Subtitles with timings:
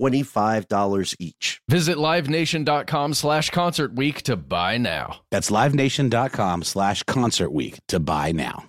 [0.00, 1.60] $25 each.
[1.68, 5.20] Visit livenation.com slash concert week to buy now.
[5.30, 8.64] That's livenation.com slash concert week to buy now.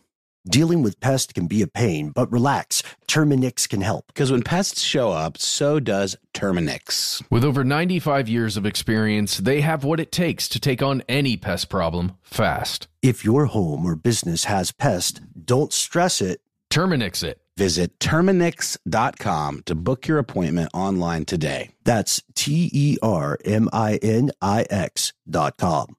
[0.49, 2.81] Dealing with pests can be a pain, but relax.
[3.07, 4.07] Terminix can help.
[4.07, 7.21] Because when pests show up, so does Terminix.
[7.29, 11.37] With over 95 years of experience, they have what it takes to take on any
[11.37, 12.87] pest problem fast.
[13.03, 16.41] If your home or business has pests, don't stress it.
[16.71, 17.39] Terminix it.
[17.61, 21.69] Visit Terminix.com to book your appointment online today.
[21.83, 25.95] That's T E R M I N I X dot com.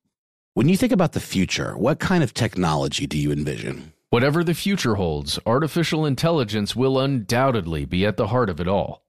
[0.54, 3.92] When you think about the future, what kind of technology do you envision?
[4.10, 9.06] Whatever the future holds, artificial intelligence will undoubtedly be at the heart of it all.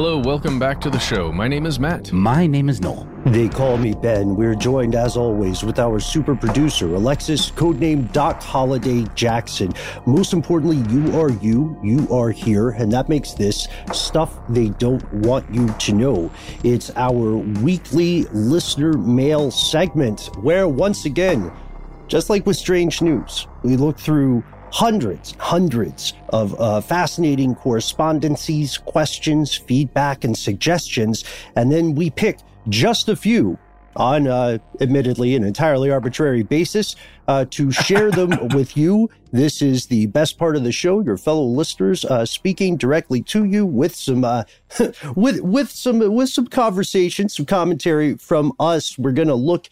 [0.00, 1.32] Hello, welcome back to the show.
[1.32, 2.12] My name is Matt.
[2.12, 3.08] My name is Noel.
[3.26, 4.36] They call me Ben.
[4.36, 9.72] We're joined, as always, with our super producer, Alexis, codename Doc Holiday Jackson.
[10.06, 15.02] Most importantly, you are you, you are here, and that makes this stuff they don't
[15.14, 16.30] want you to know.
[16.62, 21.50] It's our weekly listener mail segment where, once again,
[22.06, 29.54] just like with strange news, we look through hundreds, hundreds of uh, fascinating correspondences, questions,
[29.54, 31.24] feedback, and suggestions,
[31.56, 33.58] and then we pick just a few
[33.98, 36.94] on, uh, admittedly, an entirely arbitrary basis
[37.26, 39.10] uh, to share them with you.
[39.32, 41.00] This is the best part of the show.
[41.00, 44.44] Your fellow listeners uh, speaking directly to you with some uh,
[45.16, 48.96] with with some with some conversation, some commentary from us.
[48.96, 49.68] We're going to look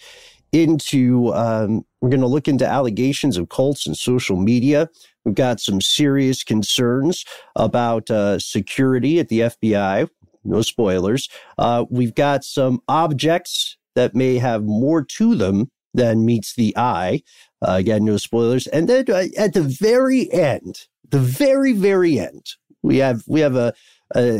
[0.52, 4.88] into um, we're going to look into allegations of cults and social media.
[5.24, 7.24] We've got some serious concerns
[7.56, 10.08] about uh, security at the FBI.
[10.44, 11.28] No spoilers.
[11.58, 17.22] Uh, we've got some objects that may have more to them than meets the eye.
[17.66, 18.66] Uh, again, no spoilers.
[18.68, 22.46] And then uh, at the very end, the very very end,
[22.82, 23.74] we have we have a,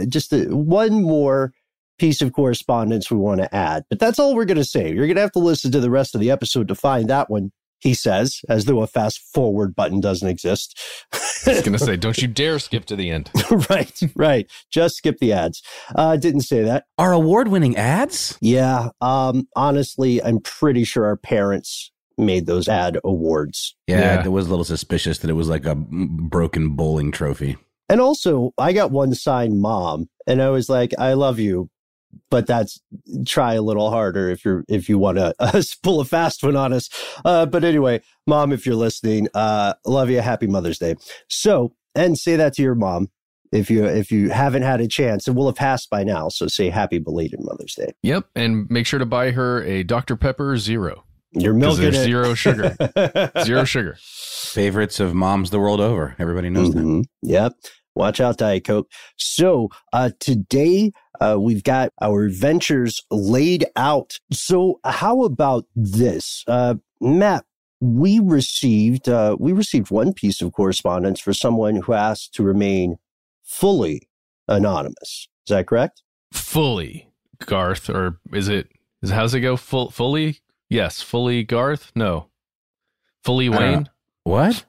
[0.07, 1.53] just a, one more
[1.99, 3.85] piece of correspondence we want to add.
[3.91, 4.93] But that's all we're going to say.
[4.93, 7.31] You're going to have to listen to the rest of the episode to find that
[7.31, 10.79] one, he says, as though a fast forward button doesn't exist.
[11.13, 11.19] I
[11.51, 13.31] was going to say, don't you dare skip to the end.
[13.71, 14.51] right, right.
[14.71, 15.63] Just skip the ads.
[15.95, 16.85] Uh, didn't say that.
[16.99, 18.37] Our award winning ads?
[18.41, 18.89] Yeah.
[19.01, 23.77] Um, honestly, I'm pretty sure our parents made those ad awards.
[23.87, 24.25] Yeah, Yeah.
[24.25, 27.57] it was a little suspicious that it was like a broken bowling trophy.
[27.89, 31.69] And also, I got one signed mom, and I was like, I love you,
[32.31, 32.81] but that's
[33.27, 36.57] try a little harder if you're if you want to uh, pull a fast one
[36.57, 36.89] on us.
[37.25, 40.21] Uh, but anyway, mom, if you're listening, uh, love you.
[40.21, 40.95] Happy Mother's Day.
[41.29, 43.09] So, and say that to your mom
[43.53, 46.29] if you if you haven't had a chance, and we'll have passed by now.
[46.29, 47.93] So say Happy belated Mother's Day.
[48.03, 50.17] Yep, and make sure to buy her a Dr.
[50.17, 51.05] Pepper Zero.
[51.33, 52.05] You're 'Cause milking it.
[52.05, 52.75] zero sugar.
[53.45, 53.99] Zero sugar.
[54.01, 56.15] Favorites of moms the world over.
[56.19, 57.03] Everybody knows them.
[57.03, 57.05] Mhm.
[57.23, 57.53] Yep.
[57.97, 58.91] Watch out, Diet Coke.
[59.17, 64.19] So uh, today uh, we've got our ventures laid out.
[64.31, 67.47] So how about this, uh, Matt?
[67.81, 72.97] We received uh, we received one piece of correspondence for someone who asked to remain
[73.45, 74.09] fully
[74.49, 75.29] anonymous.
[75.47, 76.03] Is that correct?
[76.33, 77.11] Fully,
[77.45, 78.69] Garth, or is it?
[79.03, 79.57] Is how's it go?
[79.57, 80.41] Full, fully?
[80.71, 81.93] Yes, fully Garth.
[81.95, 82.29] No,
[83.25, 83.91] fully Wayne.
[84.25, 84.65] What?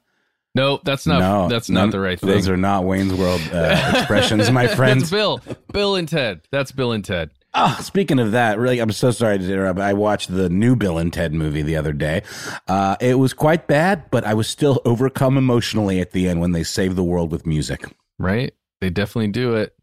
[0.58, 1.20] No, that's not.
[1.20, 2.30] no, that's not none- the right thing.
[2.30, 5.04] Those are not Wayne's World uh, expressions, my friends.
[5.04, 5.42] That's Bill.
[5.72, 6.42] Bill and Ted.
[6.52, 7.30] That's Bill and Ted.
[7.54, 9.80] Oh, speaking of that, really, I'm so sorry to interrupt.
[9.80, 12.22] I watched the new Bill and Ted movie the other day.
[12.68, 16.52] Uh, it was quite bad, but I was still overcome emotionally at the end when
[16.52, 17.86] they save the world with music.
[18.20, 18.54] Right?
[18.82, 19.74] They definitely do it.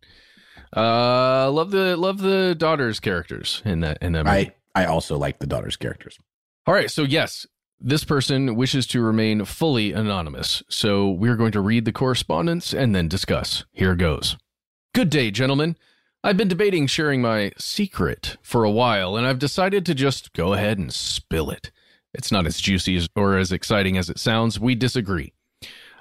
[0.77, 4.53] Uh, love the love the daughter's characters in that in that movie.
[4.75, 6.19] I I also like the daughter's characters.
[6.67, 7.47] All right, so yes,
[7.85, 10.63] this person wishes to remain fully anonymous.
[10.71, 13.67] So we're going to read the correspondence and then discuss.
[13.73, 14.39] Here goes.
[14.95, 15.77] Good day, gentlemen.
[16.23, 20.55] I've been debating sharing my secret for a while, and I've decided to just go
[20.55, 21.71] ahead and spill it.
[22.15, 24.59] It's not as juicy as, or as exciting as it sounds.
[24.59, 25.35] We disagree.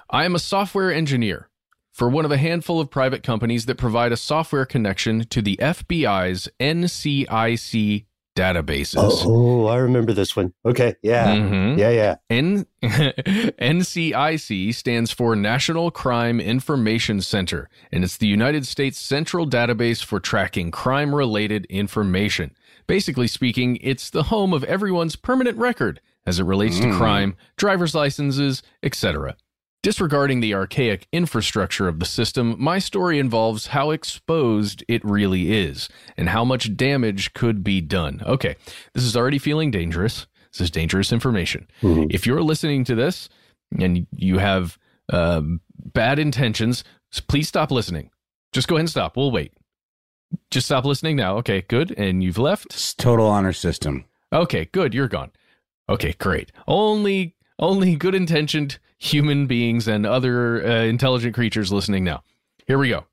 [0.08, 1.50] I am a software engineer
[1.92, 5.58] for one of a handful of private companies that provide a software connection to the
[5.58, 8.96] FBI's NCIC databases.
[9.24, 10.52] Oh, I remember this one.
[10.64, 11.78] Okay, yeah, Mhm.
[11.78, 12.16] yeah, yeah.
[12.30, 20.04] N- NCIC stands for National Crime Information Center, and it's the United States central database
[20.04, 22.50] for tracking crime related information.
[22.86, 27.94] Basically speaking, it's the home of everyone's permanent record as it relates to crime, driver's
[27.94, 29.36] licenses, etc.
[29.84, 35.90] Disregarding the archaic infrastructure of the system, my story involves how exposed it really is
[36.16, 38.22] and how much damage could be done.
[38.24, 38.56] Okay,
[38.94, 40.26] this is already feeling dangerous.
[40.50, 41.68] This is dangerous information.
[42.10, 43.28] If you're listening to this
[43.78, 44.78] and you have
[45.12, 46.82] um, bad intentions,
[47.28, 48.08] please stop listening.
[48.52, 49.18] Just go ahead and stop.
[49.18, 49.52] We'll wait.
[50.50, 51.36] Just stop listening now.
[51.36, 51.92] Okay, good.
[51.98, 52.68] And you've left?
[52.72, 54.06] It's total honor system.
[54.32, 54.94] Okay, good.
[54.94, 55.32] You're gone.
[55.90, 56.52] Okay, great.
[56.66, 62.22] Only only good intentioned human beings and other uh, intelligent creatures listening now.
[62.66, 63.04] Here we go.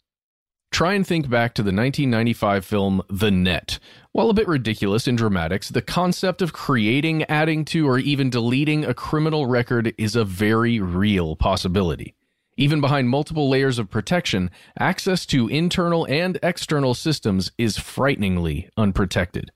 [0.71, 3.77] Try and think back to the 1995 film The Net.
[4.13, 8.85] While a bit ridiculous in dramatics, the concept of creating, adding to, or even deleting
[8.85, 12.15] a criminal record is a very real possibility.
[12.55, 14.49] Even behind multiple layers of protection,
[14.79, 19.51] access to internal and external systems is frighteningly unprotected.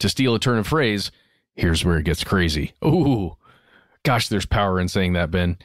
[0.00, 1.10] To steal a turn of phrase,
[1.54, 2.72] here's where it gets crazy.
[2.84, 3.37] Ooh,
[4.08, 5.58] gosh, there's power in saying that, Ben.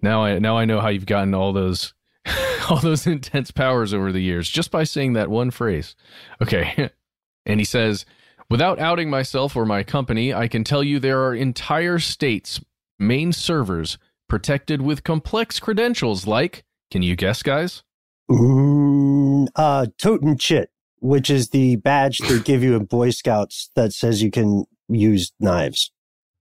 [0.00, 1.92] Now I now I know how you've gotten all those
[2.70, 5.96] all those intense powers over the years just by saying that one phrase.
[6.40, 6.90] Okay.
[7.46, 8.04] And he says,
[8.50, 12.60] without outing myself or my company, I can tell you there are entire states'
[12.98, 13.96] main servers
[14.28, 17.82] protected with complex credentials like, can you guess, guys?
[18.30, 20.70] Mm, uh, totem chit,
[21.00, 25.32] which is the badge they give you in Boy Scouts that says you can use
[25.40, 25.90] knives.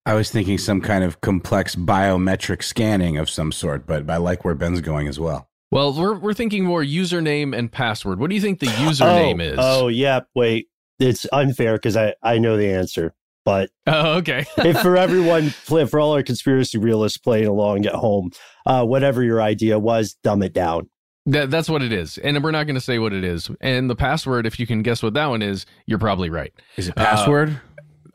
[0.09, 4.43] I was thinking some kind of complex biometric scanning of some sort, but I like
[4.43, 5.47] where Ben's going as well.
[5.69, 8.19] Well, we're, we're thinking more username and password.
[8.19, 9.55] What do you think the username oh, is?
[9.59, 10.21] Oh, yeah.
[10.33, 10.67] Wait,
[10.97, 13.13] it's unfair because I, I know the answer.
[13.45, 14.45] But Oh, okay.
[14.57, 18.31] if for everyone, for all our conspiracy realists playing along at home,
[18.65, 20.89] uh, whatever your idea was, dumb it down.
[21.27, 22.17] That, that's what it is.
[22.17, 23.51] And we're not going to say what it is.
[23.61, 26.51] And the password, if you can guess what that one is, you're probably right.
[26.77, 27.61] Is it Uh, password?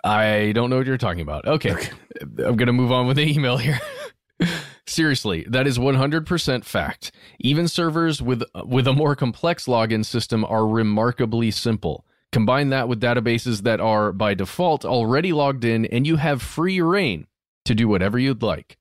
[0.05, 1.47] I don't know what you're talking about.
[1.47, 1.75] Okay.
[2.21, 3.81] I'm going to move on with the email here.
[4.87, 7.11] Seriously, that is 100% fact.
[7.41, 12.05] Even servers with with a more complex login system are remarkably simple.
[12.33, 16.81] Combine that with databases that are by default already logged in and you have free
[16.81, 17.27] reign
[17.65, 18.77] to do whatever you'd like.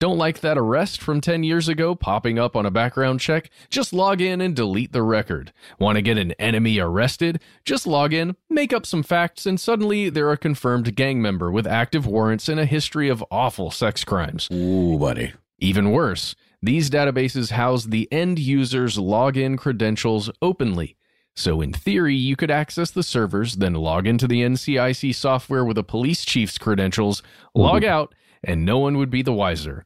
[0.00, 3.50] Don't like that arrest from 10 years ago popping up on a background check?
[3.68, 5.52] Just log in and delete the record.
[5.80, 7.42] Want to get an enemy arrested?
[7.64, 11.66] Just log in, make up some facts, and suddenly they're a confirmed gang member with
[11.66, 14.48] active warrants and a history of awful sex crimes.
[14.52, 15.32] Ooh, buddy.
[15.58, 20.96] Even worse, these databases house the end user's login credentials openly.
[21.34, 25.76] So, in theory, you could access the servers, then log into the NCIC software with
[25.76, 27.20] a police chief's credentials,
[27.52, 28.14] log out,
[28.44, 29.84] and no one would be the wiser.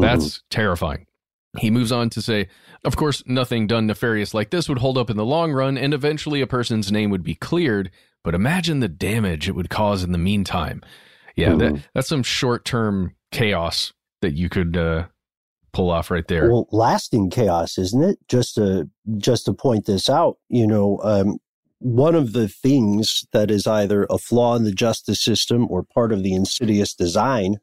[0.00, 1.06] That's terrifying.
[1.58, 2.48] He moves on to say,
[2.84, 5.94] of course, nothing done nefarious like this would hold up in the long run, and
[5.94, 7.90] eventually a person's name would be cleared.
[8.24, 10.82] But imagine the damage it would cause in the meantime.
[11.36, 15.06] Yeah, that, that's some short term chaos that you could uh,
[15.72, 16.50] pull off right there.
[16.50, 18.18] Well, lasting chaos, isn't it?
[18.28, 21.38] Just to just to point this out, you know, um,
[21.78, 26.12] one of the things that is either a flaw in the justice system or part
[26.12, 27.56] of the insidious design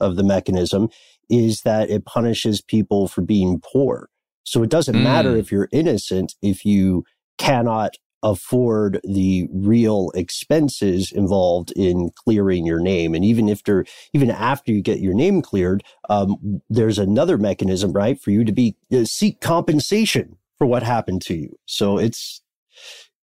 [0.00, 0.88] of the mechanism
[1.28, 4.08] is that it punishes people for being poor.
[4.44, 5.02] So it doesn't Mm.
[5.02, 7.04] matter if you're innocent if you
[7.38, 13.14] cannot afford the real expenses involved in clearing your name.
[13.14, 17.92] And even if they're, even after you get your name cleared, um, there's another mechanism,
[17.92, 21.56] right, for you to be uh, seek compensation for what happened to you.
[21.66, 22.42] So it's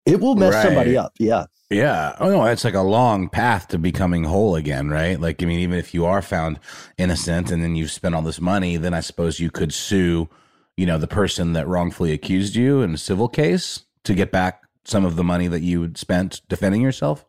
[0.05, 1.13] it will mess somebody up.
[1.19, 1.45] Yeah.
[1.69, 2.15] Yeah.
[2.19, 5.19] Oh no, it's like a long path to becoming whole again, right?
[5.19, 6.59] Like I mean, even if you are found
[6.97, 10.27] innocent and then you've spent all this money, then I suppose you could sue,
[10.75, 14.61] you know, the person that wrongfully accused you in a civil case to get back
[14.83, 17.25] some of the money that you spent defending yourself.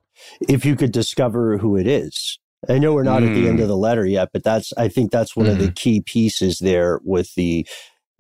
[0.49, 2.39] if you could discover who it is.
[2.69, 3.63] I know we're not at the end Mm.
[3.63, 7.01] of the letter yet, but that's I think that's one of the key pieces there
[7.05, 7.67] with the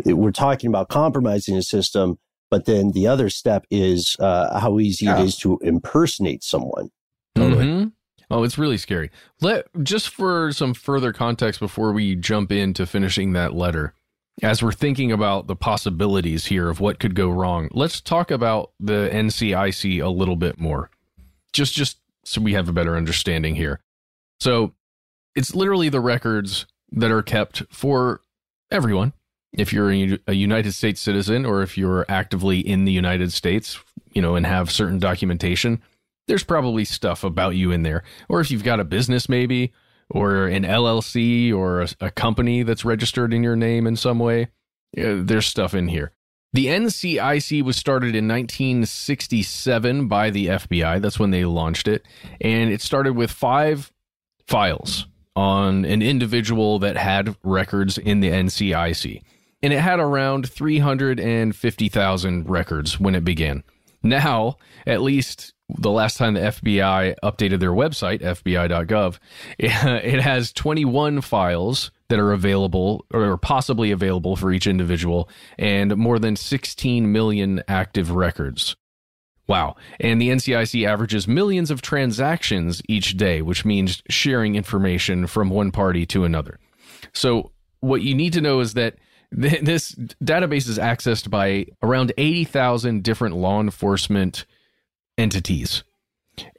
[0.04, 2.18] we're talking about compromising the system,
[2.52, 5.18] but then the other step is uh, how easy Yeah.
[5.18, 6.90] it is to impersonate someone.
[7.34, 7.64] Totally.
[7.64, 7.92] Mhm.
[8.30, 9.10] Oh, it's really scary.
[9.40, 13.94] Let just for some further context before we jump into finishing that letter.
[14.42, 18.72] As we're thinking about the possibilities here of what could go wrong, let's talk about
[18.78, 20.90] the NCIC a little bit more.
[21.54, 23.80] Just just so we have a better understanding here.
[24.40, 24.74] So,
[25.34, 28.20] it's literally the records that are kept for
[28.70, 29.14] everyone.
[29.52, 29.90] If you're
[30.26, 33.78] a United States citizen or if you're actively in the United States,
[34.12, 35.82] you know, and have certain documentation,
[36.26, 38.02] there's probably stuff about you in there.
[38.28, 39.72] Or if you've got a business, maybe,
[40.08, 44.48] or an LLC or a, a company that's registered in your name in some way,
[44.96, 46.12] yeah, there's stuff in here.
[46.54, 51.00] The NCIC was started in 1967 by the FBI.
[51.00, 52.06] That's when they launched it.
[52.42, 53.90] And it started with five
[54.46, 59.22] files on an individual that had records in the NCIC.
[59.62, 63.62] And it had around 350,000 records when it began.
[64.02, 69.18] Now, at least the last time the FBI updated their website, fbi.gov,
[69.58, 75.28] it has 21 files that are available or possibly available for each individual
[75.58, 78.76] and more than 16 million active records.
[79.46, 79.76] Wow.
[79.98, 85.72] And the NCIC averages millions of transactions each day, which means sharing information from one
[85.72, 86.58] party to another.
[87.12, 92.12] So, what you need to know is that th- this database is accessed by around
[92.18, 94.44] 80,000 different law enforcement
[95.16, 95.82] entities.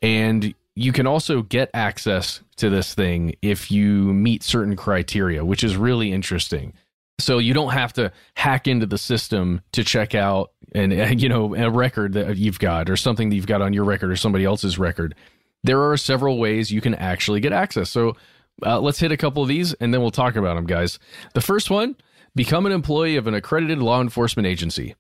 [0.02, 5.64] And you can also get access to this thing if you meet certain criteria, which
[5.64, 6.74] is really interesting.
[7.20, 11.56] So you don't have to hack into the system to check out and you know
[11.56, 14.46] a record that you've got or something that you've got on your record or somebody
[14.46, 15.14] else's record.
[15.64, 17.90] There are several ways you can actually get access.
[17.90, 18.18] So
[18.66, 20.98] uh, let's hit a couple of these and then we'll talk about them, guys.
[21.36, 21.96] The first one:
[22.36, 24.96] become an employee of an accredited law enforcement agency.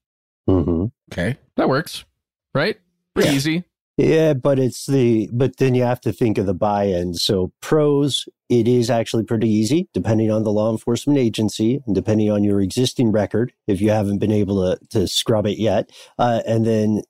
[0.47, 1.37] hmm Okay.
[1.57, 2.05] That works,
[2.53, 2.77] right?
[3.13, 3.35] Pretty Yeah.
[3.35, 3.63] easy.
[3.95, 7.13] Yeah, but it's the but then you have to think of the buy-in.
[7.13, 12.31] So pros, it is actually pretty easy, depending on the law enforcement agency and depending
[12.31, 13.53] on your existing record.
[13.67, 17.03] If you haven't been able to to scrub it yet, uh, and then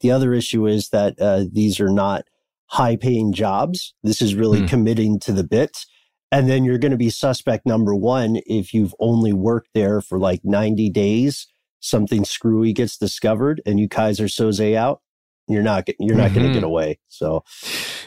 [0.00, 2.26] the other issue is that uh, these are not
[2.66, 3.92] high-paying jobs.
[4.04, 4.66] This is really Hmm.
[4.66, 5.84] committing to the bit.
[6.34, 10.18] And then you're going to be suspect number one if you've only worked there for
[10.18, 11.46] like 90 days.
[11.78, 15.00] Something screwy gets discovered, and you Keyser Soze out
[15.46, 16.48] you're not you're not going Mhm.
[16.48, 16.98] to get away.
[17.08, 17.44] So,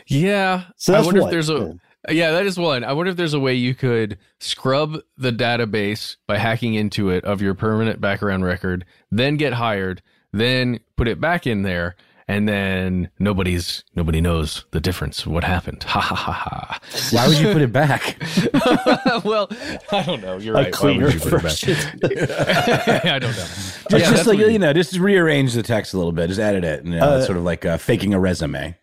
[0.08, 0.64] Yeah.
[0.76, 1.30] so I that's wonder one.
[1.30, 1.78] if there's a
[2.10, 2.84] yeah, that is one.
[2.84, 7.24] I wonder if there's a way you could scrub the database by hacking into it
[7.26, 10.02] of your permanent background record, then get hired,
[10.34, 11.96] then put it back in there,
[12.28, 15.26] and then nobody's nobody knows the difference.
[15.26, 15.84] of What happened?
[15.84, 16.80] Ha ha ha ha.
[17.12, 18.18] Why would you put it back?
[19.24, 19.48] well,
[19.92, 20.38] I don't know.
[20.38, 20.64] You're a right.
[20.64, 23.06] Why would cleaner you put it back?
[23.06, 23.46] I don't know.
[23.46, 26.40] Just, Yeah, just like what- you know, just rearrange the text a little bit, just
[26.40, 26.84] edit it.
[26.86, 28.76] You know, Uh, sort of like uh, faking a resume.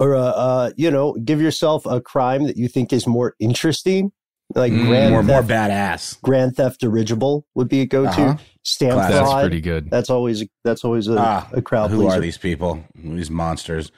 [0.00, 4.12] or uh, uh, you know, give yourself a crime that you think is more interesting,
[4.54, 6.20] like Mm, grand More, more badass.
[6.22, 8.08] Grand theft dirigible would be a go-to.
[8.10, 8.36] Uh-huh.
[8.62, 9.14] Stamp Classic.
[9.14, 9.90] That's pretty good.
[9.90, 12.16] That's always that's always a, Ah, a crowd Who pleaser.
[12.16, 12.82] are these people?
[12.94, 13.92] These monsters.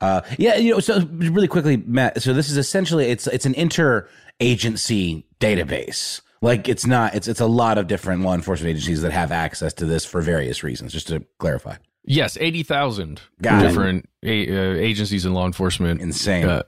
[0.00, 0.80] Uh, yeah, you know.
[0.80, 2.22] So really quickly, Matt.
[2.22, 3.54] So this is essentially it's it's an
[4.40, 6.20] interagency database.
[6.42, 7.14] Like it's not.
[7.14, 10.22] It's it's a lot of different law enforcement agencies that have access to this for
[10.22, 10.92] various reasons.
[10.92, 16.46] Just to clarify, Yes, eighty thousand Got different a, uh, agencies and law enforcement insane.
[16.46, 16.62] uh,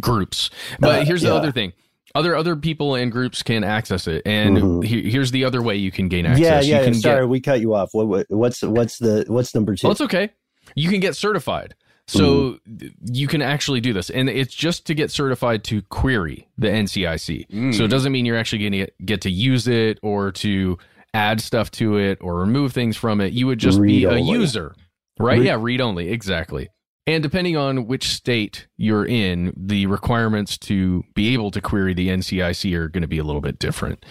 [0.00, 0.50] groups.
[0.80, 1.34] But Uh, here's the yeah.
[1.34, 1.72] other thing:
[2.16, 4.84] other other people and groups can access it, and Mhm.
[4.84, 6.42] he- here's the other way you can gain access.
[6.44, 6.78] yeah, yeah.
[6.80, 7.90] you can sorry, Get, we cut you off.
[7.92, 9.86] What, what what's what's the what's number two?
[9.86, 10.30] well, it's okay.
[10.74, 11.74] You can get certified.
[12.08, 16.46] So th- you can actually do this, and it's just to get certified to query
[16.56, 17.48] the NCIC.
[17.52, 17.74] Mm.
[17.74, 20.78] So it doesn't mean you're actually going to get, to use it or to
[21.14, 23.32] add stuff to it or remove things from it.
[23.32, 24.76] You would just be Read a user,
[25.18, 25.38] right?
[25.38, 26.68] Read- yeah, read only, exactly.
[27.06, 32.08] And depending on which state you're in, the requirements to be able to query the
[32.08, 34.04] NCIC are going to be a little bit different.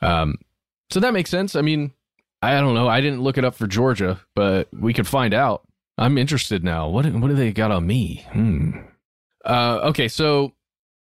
[0.00, 0.36] Um,
[0.90, 1.54] so that makes sense.
[1.54, 1.92] I mean,
[2.42, 2.88] I don't know.
[2.88, 5.62] I didn't look it up for Georgia, but we could find out.
[5.96, 6.88] I'm interested now.
[6.88, 8.26] What what do they got on me?
[8.32, 8.78] Hmm.
[9.44, 10.52] Uh, okay, so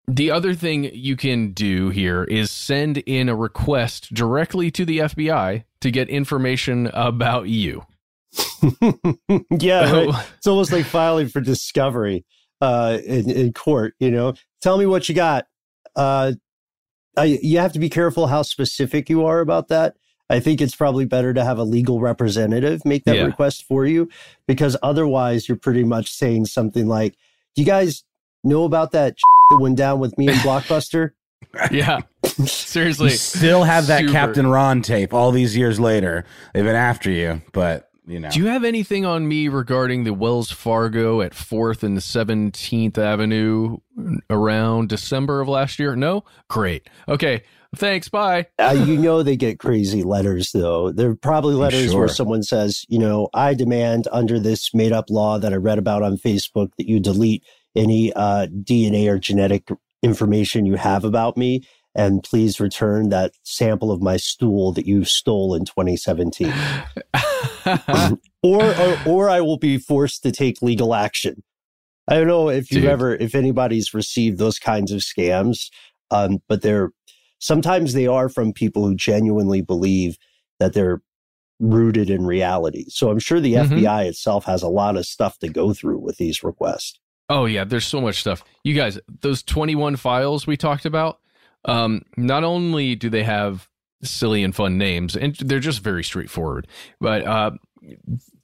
[0.07, 4.99] the other thing you can do here is send in a request directly to the
[4.99, 7.85] FBI to get information about you.
[9.59, 10.25] yeah, right.
[10.37, 12.25] it's almost like filing for discovery
[12.61, 13.93] uh, in, in court.
[13.99, 15.47] You know, tell me what you got.
[15.95, 16.33] Uh,
[17.17, 19.95] I, you have to be careful how specific you are about that.
[20.29, 23.23] I think it's probably better to have a legal representative make that Yeah.
[23.23, 24.09] request for you
[24.47, 27.15] because otherwise you're pretty much saying something like,
[27.55, 28.03] "Do you guys
[28.43, 29.15] know about that
[29.49, 31.11] that went down with me and Blockbuster?"
[31.71, 32.01] Yeah,
[32.45, 33.11] seriously.
[33.11, 36.25] You still have that super- Captain Ron tape all these years later.
[36.53, 38.29] They've been after you, but you know.
[38.29, 43.77] Do you have anything on me regarding the Wells Fargo at 4th and 17th Avenue
[44.29, 45.95] around December of last year?
[45.95, 46.23] No?
[46.49, 46.89] Great.
[47.07, 47.43] Okay.
[47.75, 48.07] Thanks.
[48.07, 48.47] Bye.
[48.59, 50.91] uh, you know they get crazy letters though.
[50.91, 55.37] They're probably letters where someone says, you know, I demand under this made up law
[55.37, 57.43] that I read about on Facebook that you delete
[57.75, 59.67] any uh, DNA or genetic
[60.01, 61.61] information you have about me.
[61.95, 66.53] And please return that sample of my stool that you stole in 2017.
[68.43, 71.43] or, or or I will be forced to take legal action.
[72.07, 72.89] I don't know if you've Dude.
[72.89, 75.69] ever if anybody's received those kinds of scams,
[76.11, 76.91] um, but they're
[77.39, 80.17] sometimes they are from people who genuinely believe
[80.59, 81.01] that they're
[81.59, 82.85] rooted in reality.
[82.89, 83.81] So I'm sure the Mhm.
[83.81, 86.99] FBI itself has a lot of stuff to go through with these requests.
[87.29, 88.43] Oh yeah, there's so much stuff.
[88.63, 91.19] You guys, those 21 files we talked about,
[91.65, 93.67] um, not only do they have
[94.03, 96.67] silly and fun names, and they're just very straightforward,
[96.99, 97.51] but uh,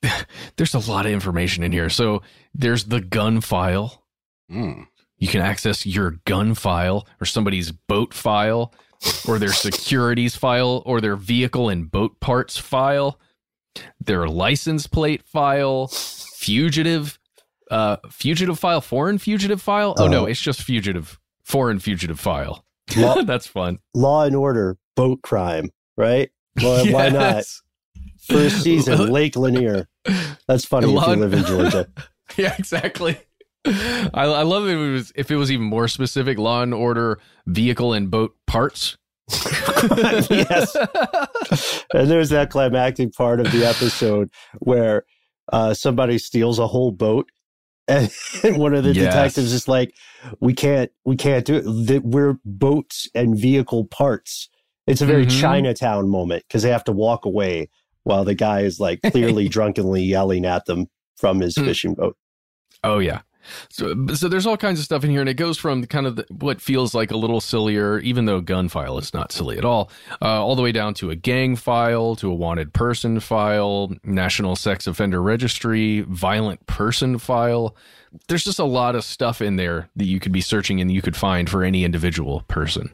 [0.57, 1.89] there's a lot of information in here.
[1.89, 2.21] So
[2.53, 4.03] there's the gun file.
[4.51, 4.87] Mm.
[5.17, 8.73] You can access your gun file or somebody's boat file
[9.27, 13.19] or their securities file or their vehicle and boat parts file,
[14.03, 17.19] their license plate file, fugitive
[17.71, 19.95] uh fugitive file, foreign fugitive file.
[19.97, 20.25] Oh no, Oh.
[20.25, 22.62] it's just fugitive foreign fugitive file.
[22.97, 23.79] Law, That's fun.
[23.93, 26.29] law and order, boat crime, right?
[26.61, 27.43] Well, why not?
[28.27, 29.87] First season, Lake Lanier.
[30.47, 31.87] That's funny Law if you live in Georgia.
[32.37, 33.17] yeah, exactly.
[33.65, 36.37] I, I love if it was if it was even more specific.
[36.37, 38.97] Law and Order vehicle and boat parts.
[40.29, 40.75] yes.
[41.93, 44.29] and there's that climactic part of the episode
[44.59, 45.05] where
[45.51, 47.29] uh, somebody steals a whole boat
[47.87, 48.09] and
[48.57, 49.05] one of the Yes.
[49.13, 49.93] detectives is like
[50.39, 51.55] we can't we can't do
[51.89, 54.49] it we're boats and vehicle parts
[54.87, 55.39] it's a very Mhm.
[55.41, 57.69] chinatown moment because they have to walk away
[58.03, 61.65] while the guy is like clearly drunkenly yelling at them from his Mm.
[61.65, 62.15] fishing boat
[62.85, 63.21] Oh yeah.
[63.69, 66.15] So, so there's all kinds of stuff in here, and it goes from kind of
[66.15, 69.65] the, what feels like a little sillier, even though gun file is not silly at
[69.65, 69.89] all,
[70.21, 74.55] uh, all the way down to a gang file, to a wanted person file, national
[74.55, 77.75] sex offender registry, violent person file.
[78.27, 81.01] There's just a lot of stuff in there that you could be searching and you
[81.01, 82.93] could find for any individual person.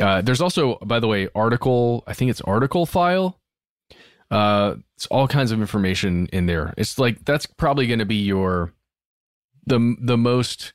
[0.00, 2.04] Uh, there's also, by the way, article.
[2.06, 3.38] I think it's article file.
[4.30, 6.74] Uh, it's all kinds of information in there.
[6.76, 8.72] It's like that's probably going to be your
[9.68, 10.72] the the most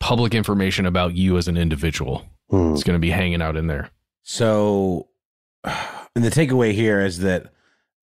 [0.00, 2.26] public information about you as an individual.
[2.50, 3.88] It's going to be hanging out in there.
[4.24, 5.08] So,
[5.64, 7.52] and the takeaway here is that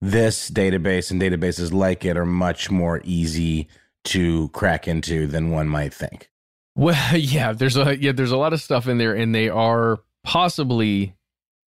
[0.02, 3.68] this database and databases like it are much more easy
[4.06, 6.32] to crack into than one might think.
[6.76, 10.00] Well, yeah, there's a yeah, there's a lot of stuff in there, and they are
[10.24, 11.16] possibly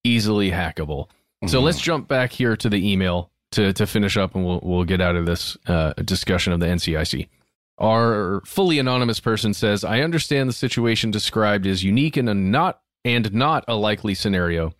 [0.03, 1.07] easily hackable.
[1.47, 1.63] So Mhm.
[1.63, 4.99] let's jump back here to the email to to finish up, and we'll we'll get
[4.99, 7.27] out of this uh, discussion of the NCIC.
[7.77, 13.33] Our fully anonymous person says, "I understand the situation described is unique and not and
[13.33, 14.73] not a likely scenario,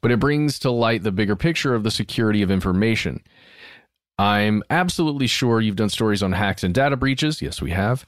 [0.00, 3.20] but it brings to light the bigger picture of the security of information.
[4.18, 7.42] I'm absolutely sure you've done stories on hacks and data breaches.
[7.42, 8.06] Yes, we have."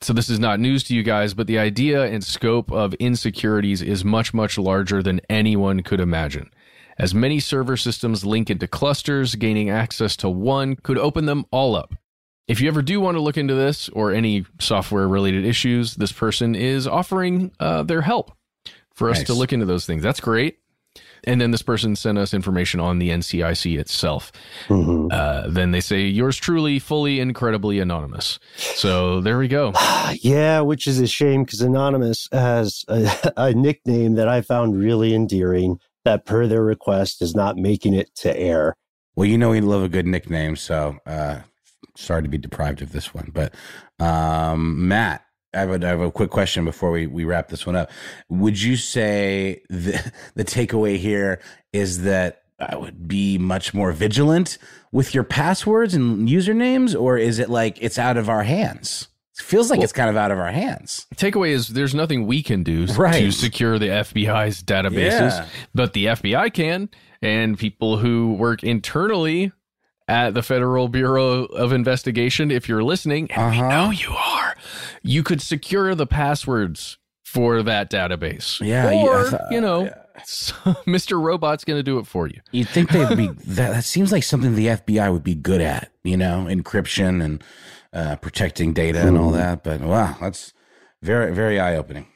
[0.00, 3.82] So this is not news to you guys, but the idea and scope of insecurities
[3.82, 6.50] is much, much larger than anyone could imagine.
[6.98, 11.76] As many server systems link into clusters, gaining access to one could open them all
[11.76, 11.94] up.
[12.48, 16.12] If you ever do want to look into this or any software related issues, this
[16.12, 18.32] person is offering uh, their help
[18.94, 19.26] for us Nice.
[19.28, 20.02] to look into those things.
[20.02, 20.58] That's great.
[21.24, 24.32] And then this person sent us information on the NCIC itself.
[24.66, 25.10] Mhm.
[25.12, 28.40] Uh, then they say, yours truly, fully, incredibly anonymous.
[28.56, 29.72] So there we go.
[30.20, 35.14] Yeah, which is a shame because Anonymous has a, a nickname that I found really
[35.14, 38.74] endearing that, per their request, is not making it to air.
[39.16, 41.38] Well, you know we love a good nickname, so uh,
[41.96, 43.30] sorry to be deprived of this one.
[43.32, 43.54] But
[43.98, 45.24] um, Matt,
[45.54, 47.90] I have, a, I have a quick question before we, we wrap this one up.
[48.28, 51.40] Would you say the, the takeaway here
[51.72, 54.56] is that I would be much more vigilant
[54.92, 59.08] with your passwords and usernames, or is it like it's out of our hands?
[59.38, 61.06] It feels like Well- it's kind of out of our hands.
[61.16, 63.18] Takeaway is there's nothing we can do Right.
[63.20, 65.46] to secure the FBI's databases, Yeah.
[65.74, 66.88] but the FBI can,
[67.20, 69.50] and people who work internally
[70.12, 73.68] at the Federal Bureau of Investigation, if you're listening, and we Uh-huh.
[73.68, 74.54] know you are,
[75.02, 78.60] you could secure the passwords for that database.
[78.60, 79.94] Yeah, yeah, or thought- you know, yeah.
[80.86, 81.18] Mr.
[81.20, 82.40] Robot's going to do it for you.
[82.50, 85.90] You'd think they'd be that, that seems like something the FBI would be good at,
[86.04, 87.42] you know, encryption and
[87.94, 89.64] uh, protecting data and all that.
[89.64, 90.52] But wow, that's
[91.02, 92.06] very, very eye opening.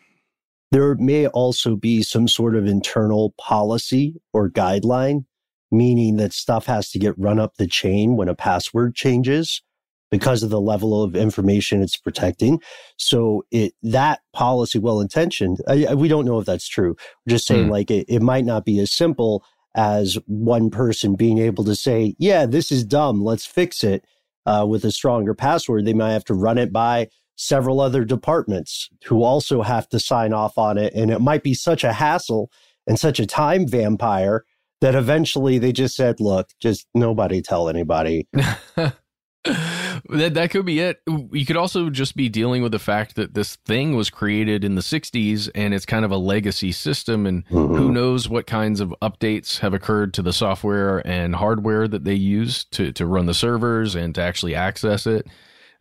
[0.71, 5.25] There may also be some sort of internal policy or guideline,
[5.70, 9.62] meaning that stuff has to get run up the chain when a password changes
[10.11, 12.61] because of the level of information it's protecting.
[12.96, 16.96] So it that policy, well intentioned, we don't know if that's true.
[17.26, 17.70] We're just saying Hmm.
[17.70, 22.14] like it, it might not be as simple as one person being able to say,
[22.18, 23.22] "Yeah, this is dumb.
[23.22, 24.05] Let's fix it."
[24.46, 28.88] Uh, with a stronger password, they might have to run it by several other departments
[29.07, 30.94] who also have to sign off on it.
[30.94, 32.50] And it might be such a hassle
[32.87, 34.44] and such a time vampire
[34.81, 38.29] that eventually they just said, look, just nobody tell anybody.
[40.11, 41.01] that that could be it.
[41.07, 44.75] You could also just be dealing with the fact that this thing was created in
[44.75, 48.95] the 60s and it's kind of a legacy system and who knows what kinds of
[49.03, 53.35] updates have occurred to the software and hardware that they use to to run the
[53.35, 55.27] servers and to actually access it.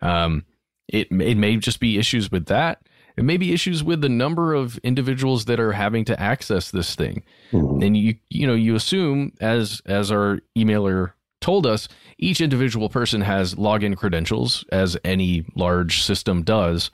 [0.01, 0.45] Um
[0.87, 2.81] it it may just be issues with that.
[3.17, 6.95] It may be issues with the number of individuals that are having to access this
[6.95, 7.83] thing Mhm.
[7.85, 13.21] and you you know you assume as as our emailer told us each individual person
[13.21, 16.89] has login credentials as any large system does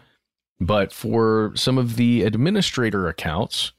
[0.59, 3.71] but for some of the administrator accounts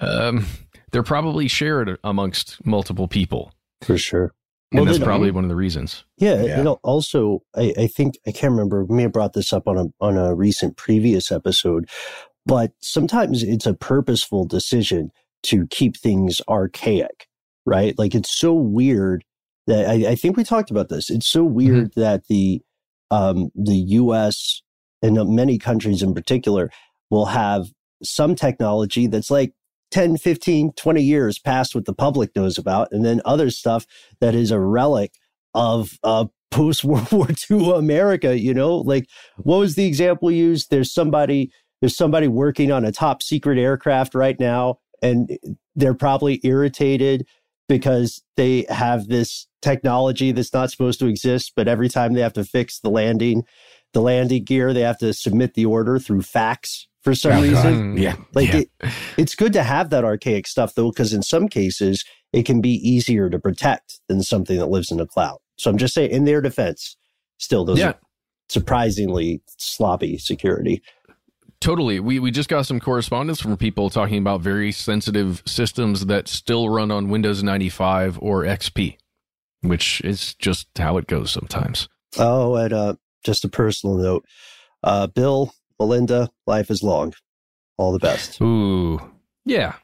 [0.00, 0.46] um,
[0.90, 4.32] they're probably shared amongst multiple people For sure.
[4.72, 6.58] And Well, that's then- probably one of the reasons Yeah, Yeah.
[6.58, 8.84] you know, also, I, I think I can't remember.
[8.84, 11.88] We may have brought this up on a on a recent previous episode,
[12.46, 15.10] but sometimes it's a purposeful decision
[15.44, 17.26] to keep things archaic,
[17.66, 17.98] right?
[17.98, 19.24] Like it's so weird
[19.66, 21.10] that I, I think we talked about this.
[21.10, 22.60] It's so weird that the
[23.10, 24.62] um, the U.S.
[25.02, 26.70] and many countries in particular
[27.10, 27.66] will have
[28.02, 29.52] some technology that's like
[29.90, 33.86] 10, 15, 20 years past what the public knows about, and then other stuff
[34.20, 35.12] that is a relic
[35.54, 38.38] of uh, post World War II America.
[38.38, 39.06] You know, like
[39.38, 40.70] what was the example used?
[40.70, 41.50] There's somebody,
[41.80, 45.38] there's somebody working on a top secret aircraft right now, and
[45.74, 47.26] they're probably irritated
[47.68, 51.52] because they have this technology that's not supposed to exist.
[51.54, 53.44] But every time they have to fix the landing,
[53.92, 57.42] the landing gear, they have to submit the order through fax for some Oh, God.
[57.42, 57.96] reason.
[57.98, 58.16] Yeah.
[58.34, 58.60] Like Yeah.
[58.60, 58.70] it,
[59.16, 62.74] it's good to have that archaic stuff though, because in some cases it can be
[62.88, 65.38] easier to protect than something that lives in the cloud.
[65.56, 66.96] So I'm just saying, in their defense,
[67.38, 67.88] still those Yeah.
[67.90, 67.98] are
[68.48, 70.82] surprisingly sloppy security.
[71.60, 72.00] Totally.
[72.00, 76.68] We we just got some correspondence from people talking about very sensitive systems that still
[76.70, 78.96] run on Windows 95 or XP,
[79.60, 81.88] which is just how it goes sometimes.
[82.18, 84.24] Oh, and uh, just a personal note,
[84.82, 87.14] uh, Bill, Melinda, life is long.
[87.78, 88.40] All the best.
[88.40, 89.00] Ooh.
[89.46, 89.74] Yeah.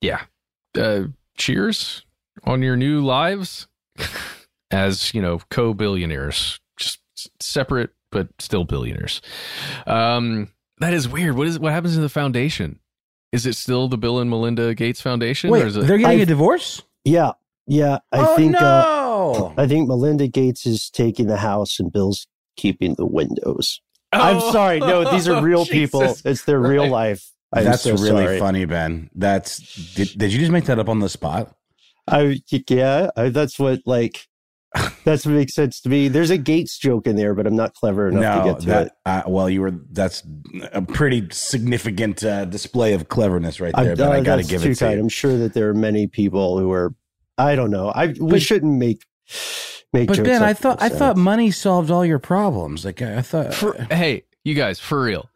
[0.00, 0.22] Yeah.
[0.76, 1.04] Uh,
[1.36, 2.04] cheers
[2.44, 3.68] on your new lives
[4.70, 7.00] as, you know, co-billionaires, just
[7.38, 9.20] separate but still billionaires.
[9.86, 11.36] Um that is weird.
[11.36, 12.80] What is what happens in the foundation?
[13.32, 16.14] Is it still the Bill and Melinda Gates Foundation Wait, or is it they're getting
[16.14, 16.82] I've- a divorce?
[17.04, 17.32] Yeah,
[17.66, 17.98] yeah.
[18.10, 19.54] I oh think uh, no!
[19.56, 23.80] I think Melinda Gates is taking the house and Bill's keeping the windows.
[24.12, 24.80] I'm Oh, sorry.
[24.80, 26.00] No, these are real people.
[26.00, 26.92] Jesus It's their real Christ.
[26.92, 27.30] life.
[27.52, 28.38] I'm That's so really sorry.
[28.38, 29.10] funny, Ben.
[29.14, 31.54] That's did, did you just make that up on the spot?
[32.06, 34.26] I yeah, I, that's what like
[35.04, 36.06] that's what makes sense to me.
[36.08, 38.86] There's a Gates joke in there, but I'm not clever enough to get to that
[38.86, 38.92] it.
[39.04, 39.72] uh, well, you were.
[39.90, 40.22] That's
[40.72, 43.96] a pretty significant uh, display of cleverness right I'm- there.
[43.96, 44.98] But I uh, got to give too it to you.
[45.00, 46.94] I'm sure that there are many people who are.
[47.36, 47.88] I don't know.
[47.88, 49.04] I we But- shouldn't make
[49.92, 50.08] make.
[50.08, 52.84] But jokes Ben, I thought I thought money solved all your problems.
[52.84, 53.54] Like I, I thought.
[53.54, 55.28] For, hey, you guys, for real.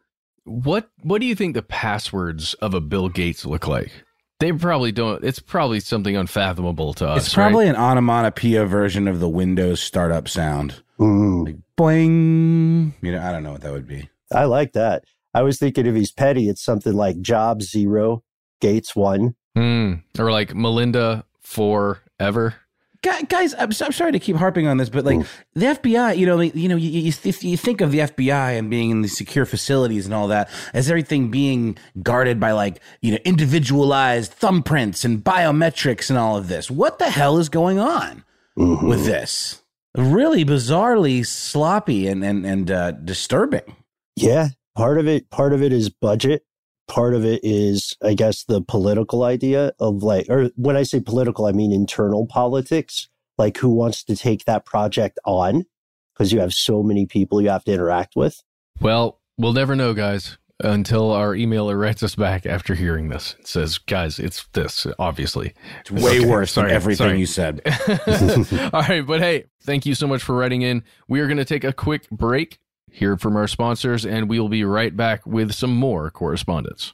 [0.45, 3.91] What what do you think the passwords of a Bill Gates look like?
[4.39, 5.23] They probably don't.
[5.23, 7.25] It's probably something unfathomable to us.
[7.25, 7.75] it's probably right?
[7.75, 10.83] an onomatopoeia version of the Windows startup sound.
[10.99, 12.93] mm, Like boing.
[13.01, 14.09] You know, I don't know what that would be.
[14.31, 15.03] I like that.
[15.33, 18.23] I was thinking if he's petty, it's something like Job zero,
[18.61, 19.35] Gates one.
[19.55, 19.93] Hmm.
[20.19, 22.55] or like Melinda forever.
[23.29, 26.39] Guys, I'm, I'm, sorry to keep harping on this, but like the FBI, you know,
[26.39, 30.05] you know, you, you, you think of the FBI and being in the secure facilities
[30.05, 36.09] and all that as everything being guarded by like you know individualized thumbprints and biometrics
[36.09, 36.69] and all of this.
[36.69, 38.23] What the hell is going on
[38.57, 38.87] mm-hmm.
[38.87, 39.61] with this?
[39.95, 43.75] Really bizarrely sloppy and and and uh, disturbing.
[44.15, 45.29] Yeah, part of it.
[45.29, 46.43] Part of it is budget
[46.87, 50.99] part of it is, I guess, the political idea of like, or when I say
[50.99, 55.65] political, I mean internal politics, like who wants to take that project on
[56.13, 58.41] because you have so many people you have to interact with.
[58.79, 63.35] Well, we'll never know, guys, until our emailer writes us back after hearing this.
[63.39, 65.53] It says, guys, it's this, obviously.
[65.81, 67.19] It's way okay, worse sorry, than everything sorry.
[67.19, 67.61] you said.
[68.73, 69.05] All right.
[69.05, 70.83] But hey, thank you so much for writing in.
[71.07, 72.59] We are going to take a quick break
[72.95, 76.93] hear from our sponsors, and we will be right back with some more correspondence.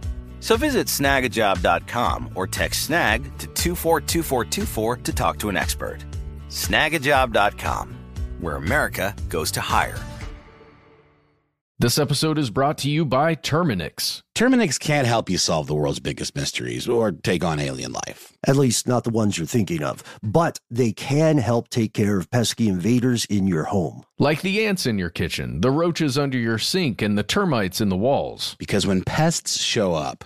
[0.41, 6.03] So visit snagajob.com or text snag to 242424 to talk to an expert.
[6.49, 7.95] Snagajob.com,
[8.41, 9.97] where America goes to hire.
[11.81, 14.21] This episode is brought to you by Terminix.
[14.35, 18.37] Terminix can't help you solve the world's biggest mysteries or take on alien life.
[18.45, 20.03] At least not the ones you're thinking of.
[20.21, 24.03] But they can help take care of pesky invaders in your home.
[24.19, 27.89] Like the ants in your kitchen, the roaches under your sink, and the termites in
[27.89, 28.55] the walls.
[28.59, 30.25] Because when pests show up,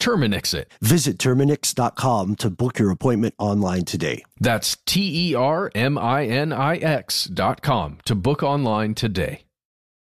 [0.00, 0.70] Terminix it.
[0.80, 4.24] Visit Terminix.com to book your appointment online today.
[4.40, 9.42] That's T E R M I N I X.com to book online today.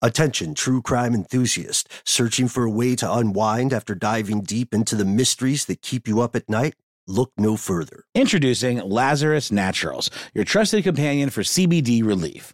[0.01, 5.05] Attention, true crime enthusiast, searching for a way to unwind after diving deep into the
[5.05, 6.75] mysteries that keep you up at night?
[7.07, 8.03] Look no further.
[8.13, 12.53] Introducing Lazarus Naturals, your trusted companion for CBD relief.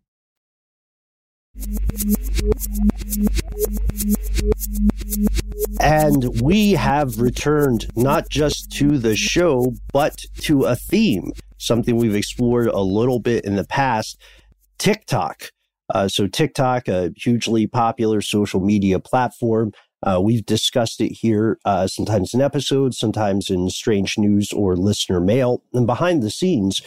[5.79, 12.15] And we have returned not just to the show, but to a theme, something we've
[12.15, 14.19] explored a little bit in the past
[14.77, 15.51] TikTok.
[15.93, 19.73] Uh, so, TikTok, a hugely popular social media platform.
[20.03, 25.19] Uh, we've discussed it here, uh, sometimes in episodes, sometimes in strange news or listener
[25.19, 25.63] mail.
[25.73, 26.81] And behind the scenes,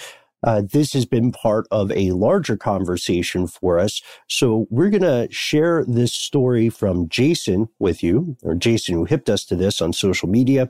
[0.45, 4.03] uh, this has been part of a larger conversation for us.
[4.29, 9.31] So we're going to share this story from Jason with you, or Jason who hipped
[9.31, 10.69] us to this on social media.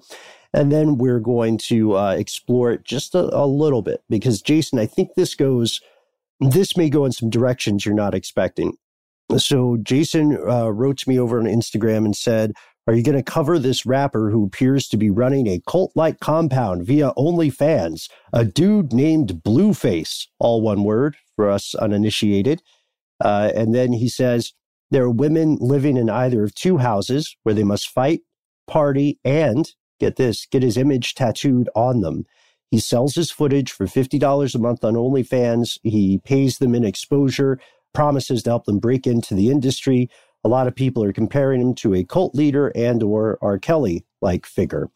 [0.52, 4.78] And then we're going to uh, explore it just a, a little bit because, Jason,
[4.78, 5.80] I think this goes,
[6.38, 8.74] this may go in some directions you're not expecting.
[9.36, 12.52] So, Jason uh, wrote to me over on Instagram and said,
[12.86, 16.20] Are you going to cover this rapper who appears to be running a cult like
[16.20, 18.10] compound via OnlyFans?
[18.32, 22.62] A dude named Blueface, all one word for us uninitiated.
[23.24, 24.52] Uh, and then he says,
[24.90, 28.20] There are women living in either of two houses where they must fight,
[28.66, 32.26] party, and get this, get his image tattooed on them.
[32.70, 35.78] He sells his footage for $50 a month on OnlyFans.
[35.82, 37.58] He pays them in exposure,
[37.94, 40.10] promises to help them break into the industry.
[40.44, 43.58] A lot of people are comparing him to a cult leader and or R.
[43.58, 44.90] Kelly like figure.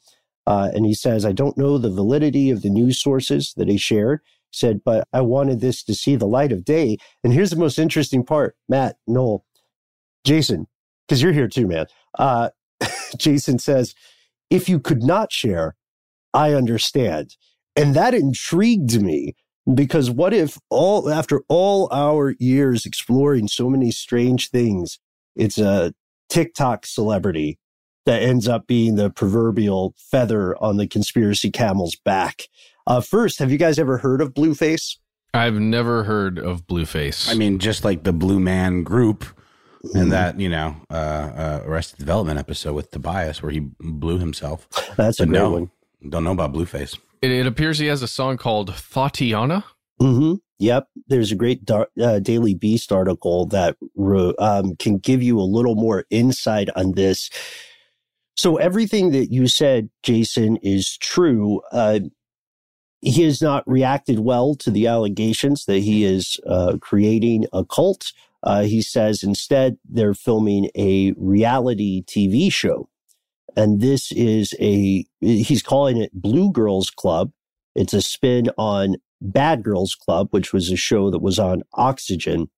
[0.47, 3.77] Uh, and he says, I don't know the validity of the news sources that he
[3.77, 4.21] shared.
[4.51, 6.97] He said, but I wanted this to see the light of day.
[7.23, 9.45] And here's the most interesting part, Matt, Noel,
[10.25, 10.67] Jason,
[11.07, 11.87] because you're here too, man.
[12.19, 12.51] Uh,
[13.19, 13.95] Jason says,
[14.51, 15.77] if you could not share,
[16.33, 17.37] I understand.
[17.77, 19.35] And that intrigued me
[19.75, 24.99] because what if all after all our years exploring so many strange things,
[25.39, 25.95] it's a
[26.29, 27.59] TikTok celebrity
[28.05, 32.49] that ends up being the proverbial feather on the conspiracy camel's back.
[32.87, 34.97] Uh, first, have you guys ever heard of Blueface?
[35.35, 37.31] I've never heard of Blueface.
[37.31, 39.25] I mean, just like the Blue Man Group
[39.85, 39.97] Mm-hmm.
[39.97, 44.67] and that you know uh, uh, Arrested Development episode with Tobias where he blew himself.
[44.97, 45.71] That's a But great no, one.
[46.09, 46.99] don't know about Blueface.
[47.23, 49.63] it, it appears he has a song called Thotiana.
[50.01, 50.89] hmm Yep.
[51.07, 55.77] There's a great uh, Daily Beast article that ro- um, can give you a little
[55.77, 57.31] more insight on this.
[58.37, 61.61] So everything that you said, Jason, is true.
[61.73, 62.01] Uh,
[63.01, 68.13] he has not reacted well to the allegations that he is uh, creating a cult.
[68.43, 72.89] Uh, he says instead they're filming a reality TV show.
[73.57, 77.33] And this is a, he's calling it Blue Girls Club.
[77.75, 82.49] It's a spin on Bad Girls Club, which was a show that was on Oxygen,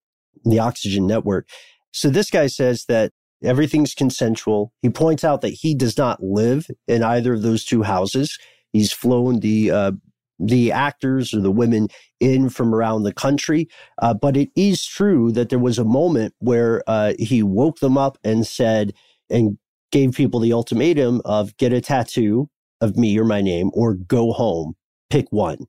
[0.44, 1.48] the Oxygen Network.
[1.92, 4.72] So this guy says that everything's consensual.
[4.82, 8.38] He points out that he does not live in either of those two houses.
[8.72, 9.92] He's flown the uh,
[10.38, 13.68] the actors or the women in from around the country,
[14.00, 17.98] uh, but it is true that there was a moment where uh, he woke them
[17.98, 18.94] up and said
[19.28, 19.58] and
[19.92, 22.48] gave people the ultimatum of get a tattoo
[22.80, 24.74] of me or my name or go home,
[25.10, 25.66] pick one.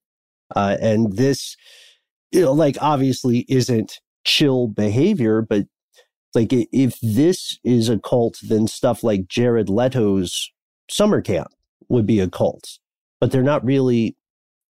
[0.55, 1.55] Uh, and this,
[2.31, 5.65] you know, like obviously isn't chill behavior, but
[6.33, 10.51] like if this is a cult, then stuff like Jared Leto's
[10.89, 11.49] summer camp
[11.89, 12.79] would be a cult.
[13.19, 14.15] But they're not really,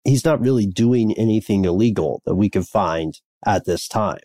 [0.03, 4.19] he's not really doing anything illegal that we could find at this time,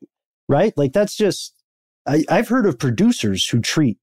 [0.49, 0.73] right?
[0.77, 1.55] Like that's just,
[2.07, 3.99] I, I've heard of producers who treat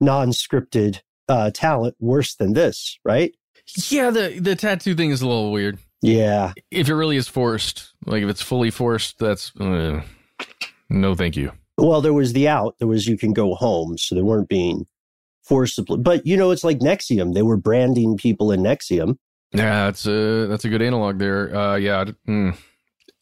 [0.00, 3.32] non-scripted uh, talent worse than this, right?
[3.88, 5.78] Yeah, the the tattoo thing is a little weird.
[6.04, 6.52] Yeah.
[6.70, 10.02] If it really is forced, like if it's fully forced, that's uh,
[10.90, 11.50] no, thank you.
[11.78, 12.76] Well, there was the out.
[12.78, 14.86] There was you can go home, so they weren't being
[15.42, 15.96] forcibly.
[15.96, 17.32] But you know, it's like NXIVM.
[17.32, 19.16] They were branding people in NXIVM.
[19.52, 21.56] Yeah, that's a that's a good analog there.
[21.56, 22.54] Uh, yeah, mm.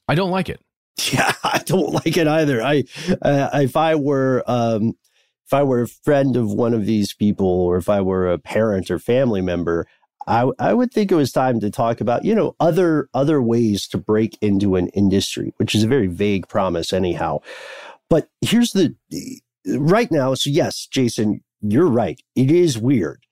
[0.08, 0.60] I don't like it.
[1.12, 2.62] Yeah, I don't like it either.
[2.62, 2.84] I,
[3.22, 4.92] uh, if I were, um,
[5.46, 8.38] if I were a friend of one of these people, or if I were a
[8.38, 9.86] parent or family member,
[10.26, 13.88] I, I would think it was time to talk about, you know, other other ways
[13.88, 17.40] to break into an industry, which is a very vague promise, anyhow.
[18.08, 18.94] But here's the
[19.66, 20.34] right now.
[20.34, 22.20] So yes, Jason, you're right.
[22.34, 23.24] It is weird.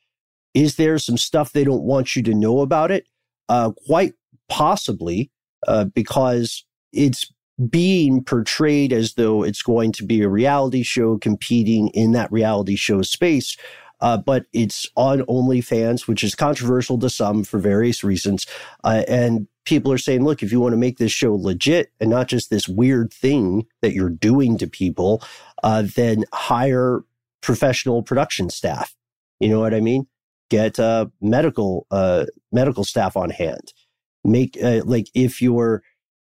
[0.54, 3.06] Is there some stuff they don't want you to know about it?
[3.48, 4.14] Uh, quite
[4.48, 5.30] possibly,
[5.66, 7.32] uh, because it's
[7.68, 12.74] being portrayed as though it's going to be a reality show competing in that reality
[12.74, 13.56] show space.
[14.00, 18.46] Uh, but it's on OnlyFans, which is controversial to some for various reasons.
[18.82, 22.10] Uh, and people are saying, look, if you want to make this show legit and
[22.10, 25.22] not just this weird thing that you're doing to people,
[25.62, 27.04] uh, then hire
[27.40, 28.94] professional production staff.
[29.38, 30.06] You know what I mean?
[30.50, 33.72] Get uh, medical uh, medical staff on hand.
[34.24, 35.82] Make uh, like if you're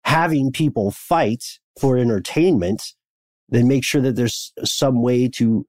[0.05, 2.95] having people fight for entertainment,
[3.49, 5.67] then make sure that there's some way to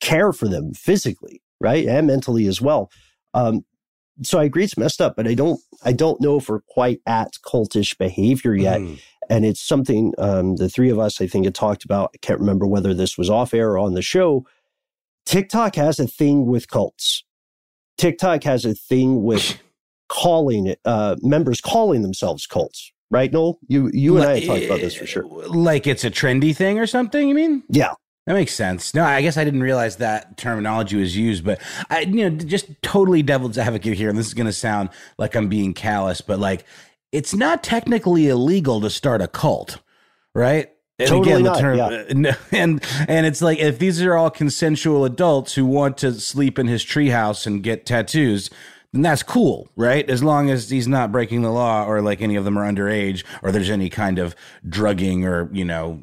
[0.00, 2.90] care for them physically, right, and mentally as well.
[3.34, 3.64] Um,
[4.22, 7.00] so I agree it's messed up, but I don't I don't know if we're quite
[7.06, 8.80] at cultish behavior yet.
[8.80, 9.00] Mm.
[9.28, 12.10] And it's something um, the three of us I think had talked about.
[12.14, 14.44] I can't remember whether this was off air or on the show.
[15.24, 17.24] TikTok has a thing with cults.
[17.96, 19.58] TikTok has a thing with
[20.08, 23.32] calling it uh, members calling themselves cults, right?
[23.32, 25.24] Noel, you you and I have talked about this for sure.
[25.24, 27.28] Like it's a trendy thing or something.
[27.28, 27.62] You mean?
[27.68, 27.94] Yeah,
[28.30, 28.94] That makes sense.
[28.94, 31.60] No, I guess I didn't realize that terminology was used, but
[31.90, 35.34] I, you know, just totally devil's advocate here, and this is going to sound like
[35.34, 36.64] I'm being callous, but like,
[37.10, 39.80] it's not technically illegal to start a cult,
[40.32, 40.70] right?
[41.00, 42.36] And Totally again, the not, term, yeah.
[42.52, 46.68] and and it's like if these are all consensual adults who want to sleep in
[46.68, 48.48] his treehouse and get tattoos,
[48.92, 50.08] then that's cool, right?
[50.08, 53.24] As long as he's not breaking the law or like any of them are underage
[53.42, 54.34] or there's any kind of
[54.68, 56.02] drugging or you know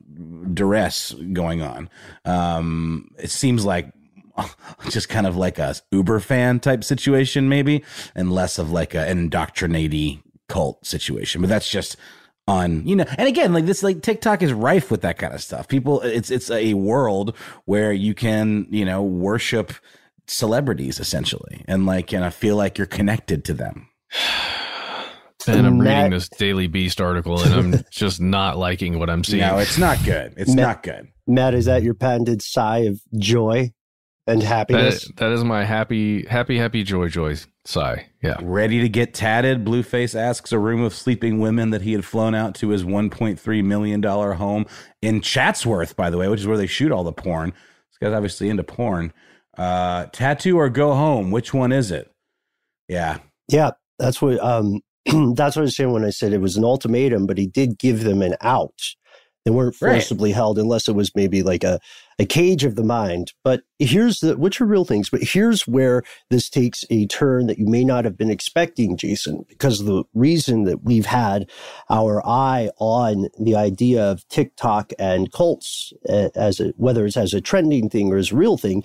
[0.53, 1.89] duress going on.
[2.23, 3.91] Um, it seems like
[4.89, 7.83] just kind of like a Uber fan type situation, maybe,
[8.15, 11.41] and less of like a, an indoctrinating cult situation.
[11.41, 11.97] But that's just
[12.47, 15.41] on you know and again like this like tiktok is rife with that kind of
[15.41, 17.35] stuff people it's it's a world
[17.65, 19.73] where you can you know worship
[20.27, 23.87] celebrities essentially and like and i feel like you're connected to them
[25.47, 29.23] And I'm Matt- reading this Daily Beast article, and I'm just not liking what I'm
[29.23, 29.39] seeing.
[29.41, 32.99] no it's not good it's Ma- not good Matt, is that your patented sigh of
[33.17, 33.71] joy
[34.25, 35.05] and happiness?
[35.05, 38.07] that, that is my happy, happy, happy, joy, joy sigh.
[38.21, 38.37] Yeah.
[38.41, 42.35] ready to get tatted blueface asks a room of sleeping women that he had flown
[42.35, 44.65] out to his 1.3 million dollar home
[45.01, 48.13] in chatsworth by the way which is where they shoot all the porn this guy's
[48.13, 49.13] obviously into porn
[49.57, 52.11] uh tattoo or go home which one is it
[52.89, 53.17] yeah
[53.49, 54.81] Yeah, that's what um
[55.35, 57.77] that's what I was saying when I said it was an ultimatum, but he did
[57.79, 58.81] give them an out.
[59.45, 60.09] They weren't Right.
[60.09, 61.79] forcibly held unless it was maybe like a,
[62.19, 63.33] a cage of the mind.
[63.43, 67.59] But here's the which are real things, but here's where this takes a turn that
[67.59, 71.49] you may not have been expecting, Jason, because the reason that we've had
[71.89, 77.33] our eye on the idea of TikTok and cults uh, as a, whether it's as
[77.33, 78.83] a trending thing or as a real thing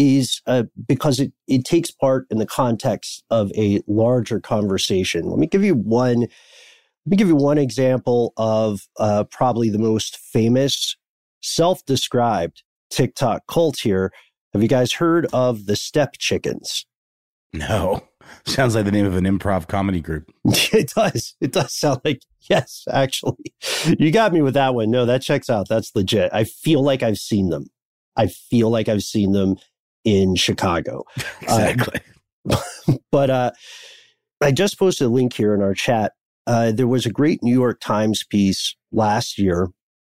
[0.00, 5.28] is uh, because it, it takes part in the context of a larger conversation.
[5.28, 6.20] Let me give you one.
[6.20, 10.96] Let me give you one example of uh, probably the most famous
[11.42, 14.12] self-described TikTok cult here.
[14.52, 16.86] Have you guys heard of the Step Chickens?
[17.52, 18.00] no
[18.46, 20.30] sounds like the name of an improv comedy group
[20.72, 21.34] it does.
[21.40, 22.84] It does sound like yes.
[22.90, 23.52] Actually,
[23.98, 24.90] you got me with that one.
[24.90, 25.68] No, that checks out.
[25.68, 26.30] That's legit.
[26.32, 27.66] I feel like I've seen them.
[28.16, 29.56] I feel like I've seen them
[30.04, 31.04] in Chicago.
[31.42, 32.00] exactly
[33.12, 33.50] but uh,
[34.40, 36.12] I just posted a link here in our chat.
[36.46, 39.68] Uh, there was a great New York Times piece last year,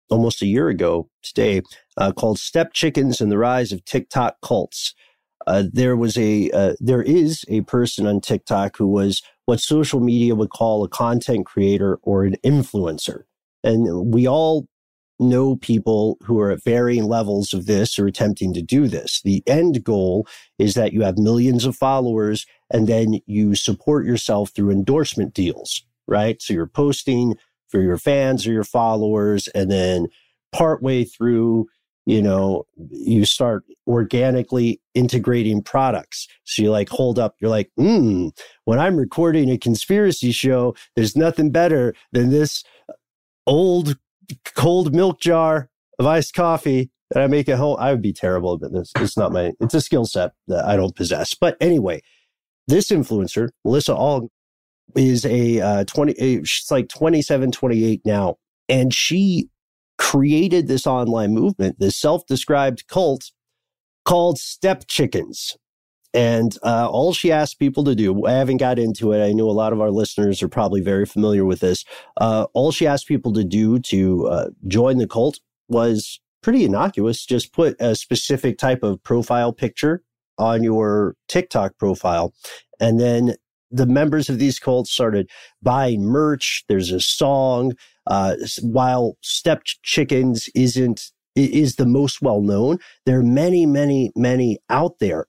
[0.10, 1.62] almost a year ago today,
[1.98, 4.94] uh, called "Step Chickens and the Rise of TikTok Cults."
[5.48, 10.00] Uh, there was a uh, there is a person on TikTok who was what social
[10.00, 13.24] media would call a content creator or an influencer,
[13.64, 14.68] and we all
[15.20, 19.22] know people who are at varying levels of this or attempting to do this.
[19.24, 20.28] The end goal
[20.60, 25.84] is that you have millions of followers and then you support yourself through endorsement deals,
[26.08, 26.42] right?
[26.42, 27.36] So you're posting
[27.70, 30.08] for your fans or your followers, and then
[30.52, 31.68] partway through,
[32.06, 36.28] you know, you start organically integrating products.
[36.44, 38.30] So you like hold up, you're like, hmm,
[38.66, 42.64] when I'm recording a conspiracy show, there's nothing better than this
[43.48, 43.98] old
[44.56, 45.70] cold milk jar
[46.00, 47.78] of iced coffee that I make at home.
[47.80, 48.92] I would be terrible at this.
[48.98, 51.34] It's not my, it's a skill set that I don't possess.
[51.34, 52.02] But anyway,
[52.68, 54.30] this influencer, Melissa Ong,
[54.96, 58.38] is a uh, 20, a- she's like 27, 28 now.
[58.68, 59.50] And she
[59.98, 63.32] created this online movement, this self described cult
[64.04, 65.58] called Step Chickens.
[66.16, 69.24] And uh, all she asked people to do, I haven't got into it.
[69.24, 71.84] I know a lot of our listeners are probably very familiar with this.
[72.16, 77.26] Uh, all she asked people to do to uh, join the cult was pretty innocuous.
[77.26, 80.04] Just put a specific type of profile picture
[80.38, 82.34] on your TikTok profile.
[82.80, 83.36] And then
[83.70, 85.30] the members of these cults started
[85.62, 86.64] buying merch.
[86.70, 87.74] There's a song.
[88.08, 94.60] Uh, while Stepped Chickens isn't is the most well known, there are many, many, many
[94.70, 95.28] out there.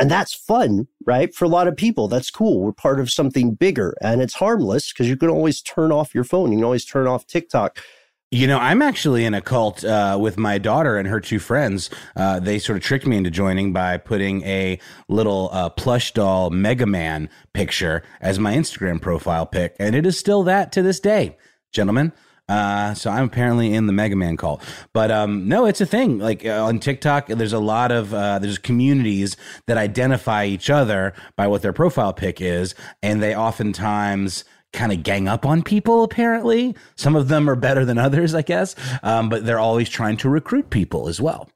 [0.00, 1.34] And that's fun, right?
[1.34, 2.60] For a lot of people, that's cool.
[2.60, 6.24] We're part of something bigger and it's harmless because you can always turn off your
[6.24, 6.52] phone.
[6.52, 7.78] You can always turn off TikTok.
[8.30, 11.90] You know, I'm actually in a cult uh, with my daughter and her two friends.
[12.16, 14.78] Uh, they sort of tricked me into joining by putting a
[15.08, 20.16] little uh, plush doll Mega Man picture as my Instagram profile pic, and it is
[20.16, 21.36] still that to this day,
[21.72, 22.12] gentlemen.
[22.50, 24.60] Uh, so I'm apparently in the Mega Man cult,
[24.92, 26.18] but um, no, it's a thing.
[26.18, 29.36] Like uh, on TikTok, there's a lot of uh, there's communities
[29.66, 32.74] that identify each other by what their profile pic is,
[33.04, 36.74] and they oftentimes kind of gang up on people apparently.
[36.96, 38.74] Some of them are better than others i guess.
[39.02, 41.48] Um, but they're always trying to recruit people as well.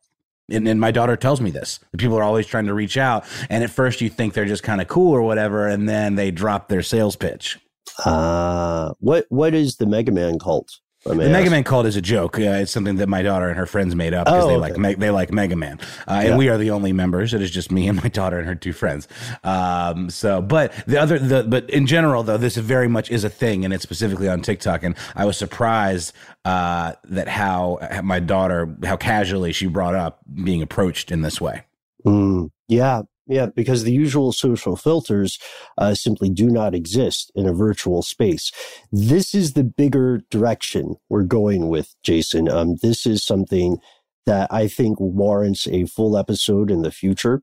[0.50, 1.80] And, and my daughter tells me this.
[1.92, 4.62] The people are always trying to reach out and at first you think they're just
[4.62, 7.58] kind of cool or whatever and then they drop their sales pitch.
[8.04, 10.80] Uh, what what is the Mega Man cult?
[11.04, 11.50] The Mega.
[11.50, 12.38] Man cult is a joke.
[12.38, 14.60] Uh, it's something that my daughter and her friends made up because Oh, they okay.
[14.60, 15.78] like Me- they like Mega Man,
[16.08, 16.30] uh, Yeah.
[16.30, 17.34] and we are the only members.
[17.34, 19.06] It is just me and my daughter and her two friends.
[19.44, 23.28] Um, so, but the other, the but in general though, this very much is a
[23.30, 24.82] thing, and it's specifically on TikTok.
[24.82, 26.12] And I was surprised
[26.46, 31.40] uh, that how how my daughter how casually she brought up being approached in this
[31.40, 31.64] way.
[32.06, 35.38] Mm, yeah, yeah, because the usual social filters
[35.78, 38.52] uh, simply do not exist in a virtual space.
[38.92, 42.48] This is the bigger direction we're going with, Jason.
[42.48, 43.78] Um, this is something
[44.26, 47.42] that I think warrants a full episode in the future,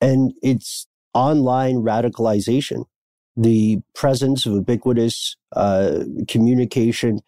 [0.00, 2.84] and it's online radicalization,
[3.36, 7.20] the presence of ubiquitous uh, communication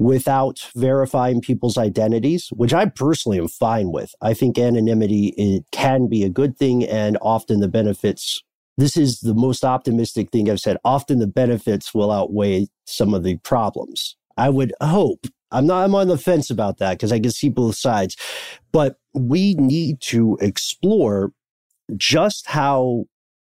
[0.00, 4.14] without verifying people's identities, which I personally am fine with.
[4.22, 8.42] I think anonymity it can be a good thing and often the benefits
[8.78, 10.78] this is the most optimistic thing I've said.
[10.86, 14.16] Often the benefits will outweigh some of the problems.
[14.38, 15.26] I would hope.
[15.50, 18.16] I'm not I'm on the fence about that because I can see both sides.
[18.72, 21.32] But we need to explore
[21.98, 23.04] just how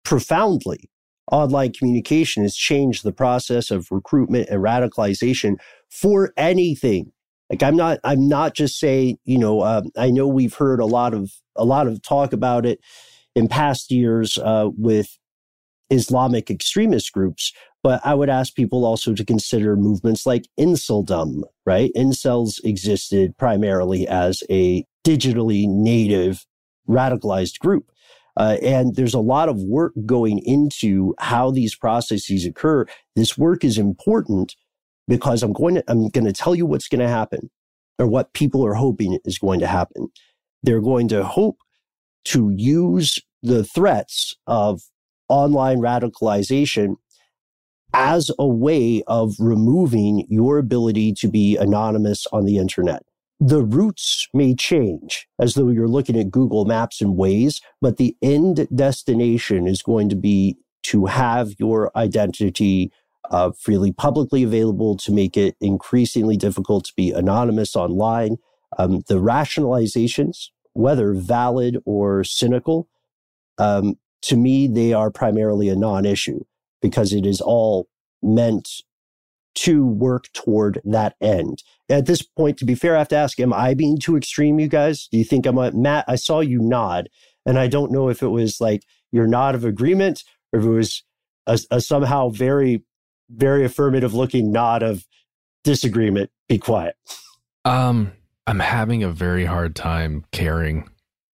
[0.05, 0.89] profoundly
[1.31, 5.55] online communication has changed the process of recruitment and radicalization
[5.89, 7.11] for anything.
[7.49, 10.85] Like I'm not, I'm not just saying, you know, um, I know we've heard a
[10.85, 12.79] lot of a lot of talk about it
[13.35, 15.17] in past years uh, with
[15.89, 17.53] Islamic extremist groups,
[17.83, 21.43] but I would ask people also to consider movements like inceldom.
[21.65, 26.45] Right, incels existed primarily as a digitally native
[26.87, 27.91] radicalized group.
[28.37, 32.85] Uh, and there's a lot of work going into how these processes occur.
[33.15, 34.55] This work is important
[35.07, 37.49] because I'm going to, I'm going to tell you what's going to happen
[37.97, 40.09] or what people are hoping is going to happen.
[40.61, 41.57] They're going to hope
[42.25, 44.81] to use the threats of
[45.29, 46.95] online radicalization
[47.93, 53.03] as a way of removing your ability to be anonymous on the internet.
[53.39, 58.15] The routes may change as though you're looking at Google Maps and Waze, but the
[58.21, 62.91] end destination is going to be to have your identity
[63.29, 68.37] uh, freely publicly available to make it increasingly difficult to be anonymous online.
[68.77, 72.87] Um, the rationalizations, whether valid or cynical,
[73.57, 76.43] um, to me, they are primarily a non issue
[76.81, 77.87] because it is all
[78.23, 78.81] meant
[79.55, 81.63] to work toward that end.
[81.89, 84.59] At this point, to be fair, I have to ask, am I being too extreme,
[84.59, 85.07] you guys?
[85.11, 86.05] Do you think I'm a, Matt?
[86.07, 87.09] I saw you nod,
[87.45, 90.69] and I don't know if it was like your nod of agreement or if it
[90.69, 91.03] was
[91.45, 92.83] a, a somehow very,
[93.29, 95.05] very affirmative looking nod of
[95.63, 96.29] disagreement.
[96.49, 96.95] Be quiet.
[97.65, 98.11] Um,
[98.45, 100.89] I'm having a very hard time caring.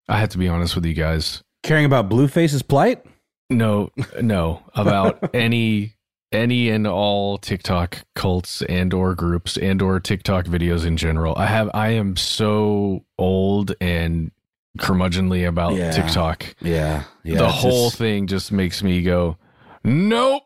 [0.08, 1.42] I have to be honest with you guys.
[1.64, 3.04] Caring about Blueface's plight?
[3.50, 3.92] No,
[4.22, 5.94] no, about any
[6.34, 11.34] any and all TikTok cults and or groups and or TikTok videos in general.
[11.38, 14.32] I have I am so old and
[14.80, 15.92] curmudgeonly about Yeah.
[15.92, 16.56] TikTok.
[16.62, 17.38] Yeah, yeah.
[17.38, 19.38] the whole just- thing just makes me go,
[19.84, 20.44] nope.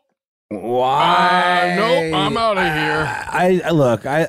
[0.50, 1.72] Why?
[1.72, 3.06] Uh, nope, I'm out of here.
[3.30, 4.06] I, I look.
[4.06, 4.28] I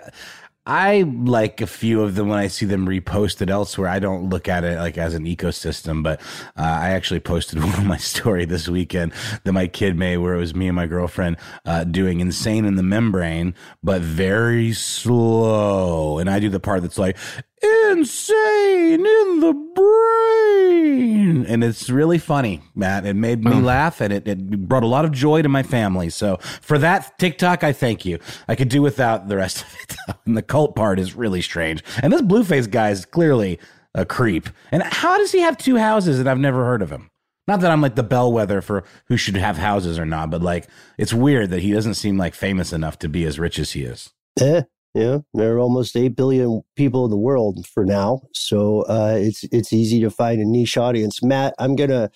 [0.65, 3.89] I like a few of them when I see them reposted elsewhere.
[3.89, 6.21] I don't look at it like as an ecosystem, but
[6.57, 10.35] uh, I actually posted one on my story this weekend that my kid made, where
[10.35, 16.19] it was me and my girlfriend uh, doing "Insane in the Membrane," but very slow,
[16.19, 17.17] and I do the part that's like
[17.61, 23.05] "Insane in the Brain," and it's really funny, Matt.
[23.05, 23.59] It made me Oh.
[23.59, 26.09] laugh, and it, it brought a lot of joy to my family.
[26.09, 28.19] So for that TikTok, I thank you.
[28.47, 29.95] I could do without the rest of it.
[30.25, 31.83] and the cult part is really strange.
[32.01, 33.59] And this Blueface guy is clearly
[33.95, 34.49] a creep.
[34.71, 36.19] And how does he have two houses?
[36.19, 37.09] And I've never heard of him.
[37.47, 40.67] Not that I'm like the bellwether for who should have houses or not, but like
[40.99, 43.83] it's weird that he doesn't seem like famous enough to be as rich as he
[43.83, 44.11] is.
[44.39, 44.61] Eh,
[44.93, 49.43] yeah, there are almost eight billion people in the world for now, so uh, it's
[49.51, 51.21] it's easy to find a niche audience.
[51.23, 52.09] Matt, I'm gonna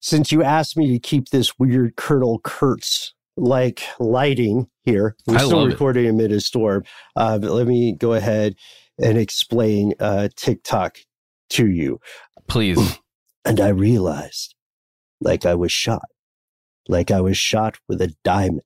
[0.00, 5.38] since you asked me to keep this weird Colonel Kurtz like lighting here, we're I
[5.38, 5.72] still love it.
[5.72, 6.84] recording amid a storm.
[7.16, 8.54] Uh, but let me go ahead
[9.02, 10.98] and explain uh, TikTok
[11.50, 12.00] to you.
[12.48, 12.98] Please.
[13.46, 14.54] And I realized,
[15.20, 16.06] like I was shot,
[16.88, 18.62] like I was shot with a diamond,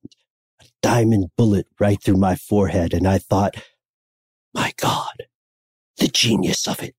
[0.82, 2.94] diamond bullet right through my forehead.
[2.94, 3.56] And I thought,
[4.54, 5.24] my God,
[5.98, 6.94] the genius of it,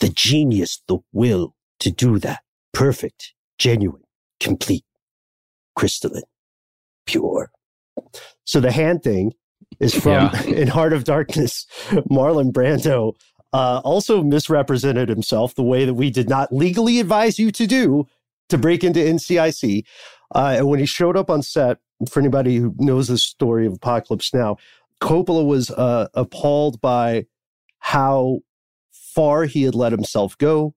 [0.00, 2.40] the genius, the will to do that.
[2.72, 4.02] Perfect, genuine,
[4.40, 4.84] complete,
[5.74, 6.22] crystalline,
[7.06, 7.50] pure.
[8.44, 9.32] So the hand thing
[9.80, 10.42] is from Yeah.
[10.46, 11.66] in Heart of Darkness,
[12.10, 13.14] Marlon Brando
[13.52, 18.06] uh, also misrepresented himself the way that we did not legally advise you to do
[18.48, 19.84] to break into NCIC.
[20.34, 21.78] Uh, and when he showed up on set,
[22.10, 24.56] for anybody who knows the story of Apocalypse Now,
[25.00, 27.26] Coppola was uh, appalled by
[27.78, 28.40] how
[28.92, 30.74] far he had let himself go.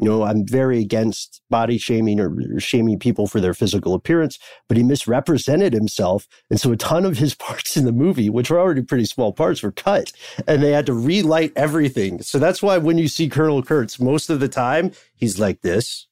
[0.00, 4.76] You know, I'm very against body shaming or shaming people for their physical appearance, but
[4.76, 6.28] he misrepresented himself.
[6.50, 9.32] And so a ton of his parts in the movie, which were already pretty small
[9.32, 10.12] parts, were cut
[10.46, 12.22] and they had to relight everything.
[12.22, 16.07] So that's why when you see Colonel Kurtz, most of the time he's like this,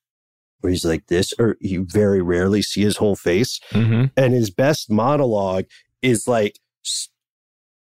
[0.67, 3.61] or he's like this, or you very rarely see his whole face.
[3.71, 4.07] Mm-hmm.
[4.17, 5.67] And his best monologue
[6.03, 6.59] is like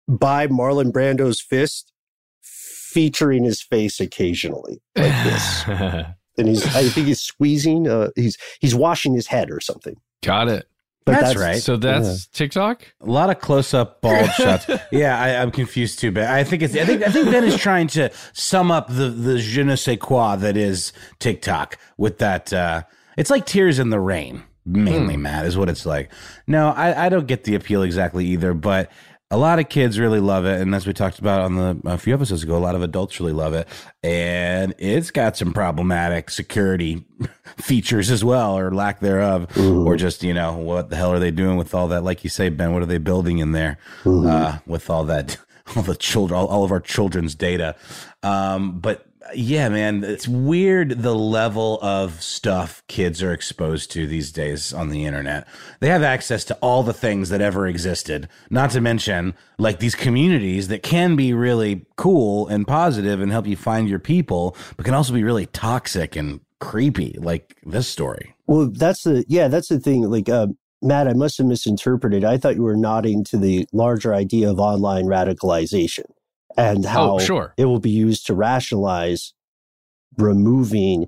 [0.09, 1.93] by Marlon Brando's fist,
[2.43, 5.65] featuring his face occasionally, like this.
[6.39, 9.97] and he's, I think he's squeezing, uh, he's he's washing his head or something.
[10.23, 10.69] Got it.
[11.13, 11.63] But That's right.
[11.63, 12.87] So that's TikTok.
[13.01, 14.67] A lot of close-up bald shots.
[14.91, 16.75] Yeah, I, I'm confused too, but I think it's.
[16.77, 19.99] I think I think Ben is trying to sum up the the je ne sais
[20.01, 22.53] quoi that is TikTok with that.
[22.53, 22.83] Uh,
[23.17, 25.17] it's like tears in the rain, mainly.
[25.17, 26.11] Matt is what it's like.
[26.47, 28.91] No, I, I don't get the appeal exactly either, but
[29.33, 31.97] a lot of kids really love it, and as we talked about on the a
[31.97, 33.69] few episodes ago, a lot of adults really love it,
[34.03, 37.05] and it's got some problematic security
[37.57, 41.31] features as well, or lack thereof, or just you know what the hell are they
[41.31, 42.03] doing with all that?
[42.03, 45.37] Like you say, Ben, what are they building in there uh, with all that,
[45.77, 47.77] all the children, all, all of our children's data?
[48.25, 54.33] Um, but yeah, man, it's weird the level of stuff kids are exposed to these
[54.33, 55.47] days on the internet.
[55.81, 59.95] They have access to all the things that ever existed, not to mention like these
[59.95, 64.85] communities that can be really cool and positive and help you find your people, but
[64.85, 68.35] can also be really toxic and creepy, like this story.
[68.47, 70.03] Well, that's the yeah, that's the thing.
[70.03, 70.49] Like uh,
[70.83, 72.25] Matt, I must have misinterpreted.
[72.25, 76.05] I thought you were nodding to the larger idea of online radicalization
[76.57, 77.55] and oh, how Oh, sure.
[77.57, 79.33] it will be used to rationalize
[80.19, 81.07] removing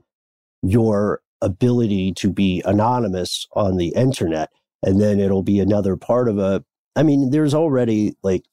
[0.62, 4.50] your ability to be anonymous on the internet,
[4.82, 6.64] and then it'll be another part of a.
[6.94, 8.44] I mean, there's already like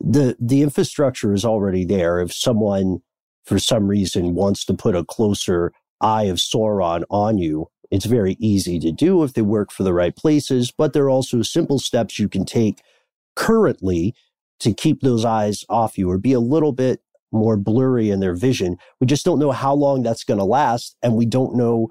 [0.00, 2.20] the the infrastructure is already there.
[2.20, 2.98] If someone
[3.44, 8.36] for some reason wants to put a closer eye of Sauron on you, it's very
[8.40, 10.72] easy to do if they work for the right places.
[10.76, 12.82] But there are also simple steps you can take
[13.36, 14.14] currently
[14.60, 17.00] to keep those eyes off you or be a little bit
[17.32, 18.76] more blurry in their vision.
[19.00, 20.96] We just don't know how long that's going to last.
[21.02, 21.88] And we don't know,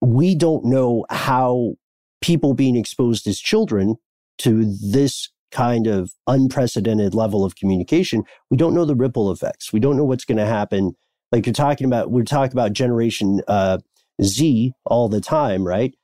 [0.00, 1.74] we don't know how
[2.20, 3.96] people being exposed as children
[4.38, 9.72] to this kind of unprecedented level of communication, we don't know the ripple effects.
[9.72, 10.94] We don't know what's going to happen.
[11.30, 13.78] Like you're talking about, we're talking about generation uh,
[14.22, 15.94] Z all the time, right?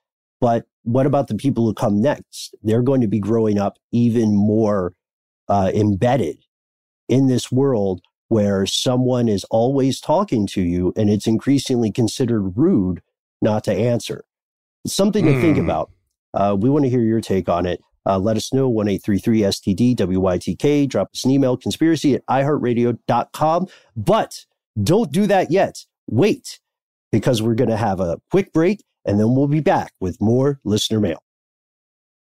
[0.41, 2.55] But what about the people who come next?
[2.63, 4.95] They're going to be growing up even more
[5.49, 6.39] uh, embedded
[7.09, 13.01] in this world where someone is always talking to you and it's increasingly considered rude
[13.41, 14.25] not to answer.
[14.85, 15.65] It's something to think Hmm.
[15.65, 15.91] about.
[16.35, 17.81] Uh, we want to hear your take on it.
[18.05, 20.87] Uh, let us know 1833 STD WYTK.
[20.89, 23.67] Drop us an email conspiracy at iHeartRadio.com.
[23.97, 24.45] But
[24.83, 25.85] don't do that yet.
[26.09, 26.61] Wait,
[27.13, 30.61] because we're going to have a quick break and then we'll be back with more
[30.65, 31.23] listener mail.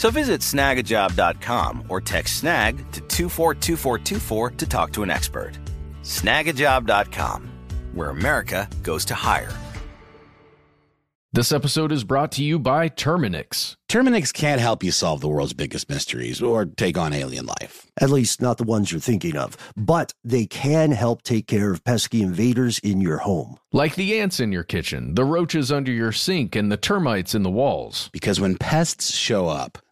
[0.00, 5.58] So visit snagajob.com or text snag to 242424 to talk to an expert.
[6.00, 7.50] Snagajob.com,
[7.92, 9.52] where America goes to hire.
[11.34, 13.74] This episode is brought to you by Terminix.
[13.90, 17.86] Terminix can't help you solve the world's biggest mysteries or take on alien life.
[18.00, 19.54] At least not the ones you're thinking of.
[19.76, 23.58] But they can help take care of pesky invaders in your home.
[23.70, 27.42] Like the ants in your kitchen, the roaches under your sink, and the termites in
[27.42, 28.08] the walls.
[28.14, 29.78] Because when pests show up,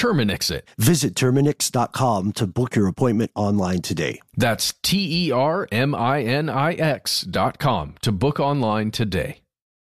[0.00, 0.66] Terminix it.
[0.78, 4.18] Visit Terminix.com to book your appointment online today.
[4.34, 9.42] That's T E R M I N I X dot com to book online today.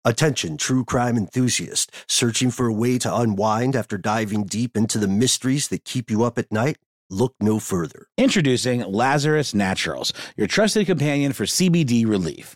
[0.05, 5.07] Attention, true crime enthusiast, searching for a way to unwind after diving deep into the
[5.07, 6.77] mysteries that keep you up at night?
[7.09, 8.05] Look no further.
[8.15, 12.55] Introducing Lazarus Naturals, your trusted companion for CBD relief.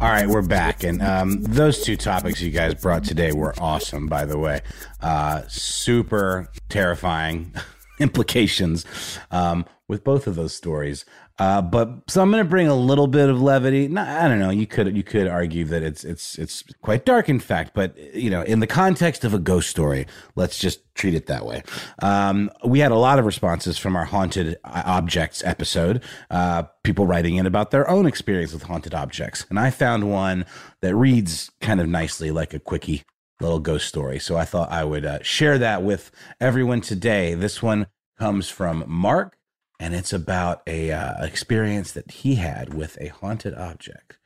[0.00, 4.06] All right, we're back, and um, those two topics you guys brought today were awesome.
[4.06, 4.60] By the way,
[5.00, 7.54] uh, super terrifying
[8.00, 8.84] implications
[9.30, 11.04] um, with both of those stories.
[11.42, 13.88] Uh, but so I'm going to bring a little bit of levity.
[13.88, 14.50] No, I don't know.
[14.50, 17.74] You could you could argue that it's it's it's quite dark, in fact.
[17.74, 21.44] But you know, in the context of a ghost story, let's just treat it that
[21.44, 21.64] way.
[22.00, 26.04] Um, we had a lot of responses from our haunted uh, objects episode.
[26.30, 30.46] Uh, people writing in about their own experience with haunted objects, and I found one
[30.80, 33.02] that reads kind of nicely, like a quickie
[33.40, 34.20] little ghost story.
[34.20, 37.34] So I thought I would uh, share that with everyone today.
[37.34, 39.36] This one comes from Mark
[39.82, 44.16] and it's about a uh, experience that he had with a haunted object.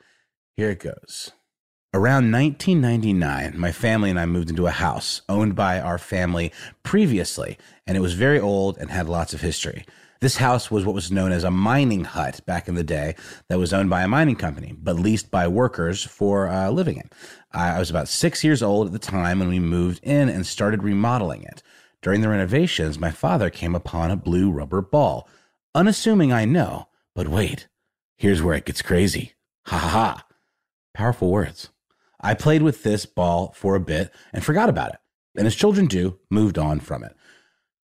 [0.54, 1.32] Here it goes.
[1.94, 6.52] Around 1999, my family and I moved into a house owned by our family
[6.82, 9.86] previously, and it was very old and had lots of history.
[10.20, 13.14] This house was what was known as a mining hut back in the day
[13.48, 17.08] that was owned by a mining company, but leased by workers for uh, living in.
[17.50, 20.82] I was about six years old at the time when we moved in and started
[20.82, 21.62] remodeling it.
[22.02, 25.26] During the renovations, my father came upon a blue rubber ball
[25.76, 27.68] unassuming I know, but wait,
[28.16, 29.34] here's where it gets crazy.
[29.66, 30.26] Ha ha ha.
[30.94, 31.68] Powerful words.
[32.18, 35.00] I played with this ball for a bit and forgot about it,
[35.36, 37.14] and as children do, moved on from it.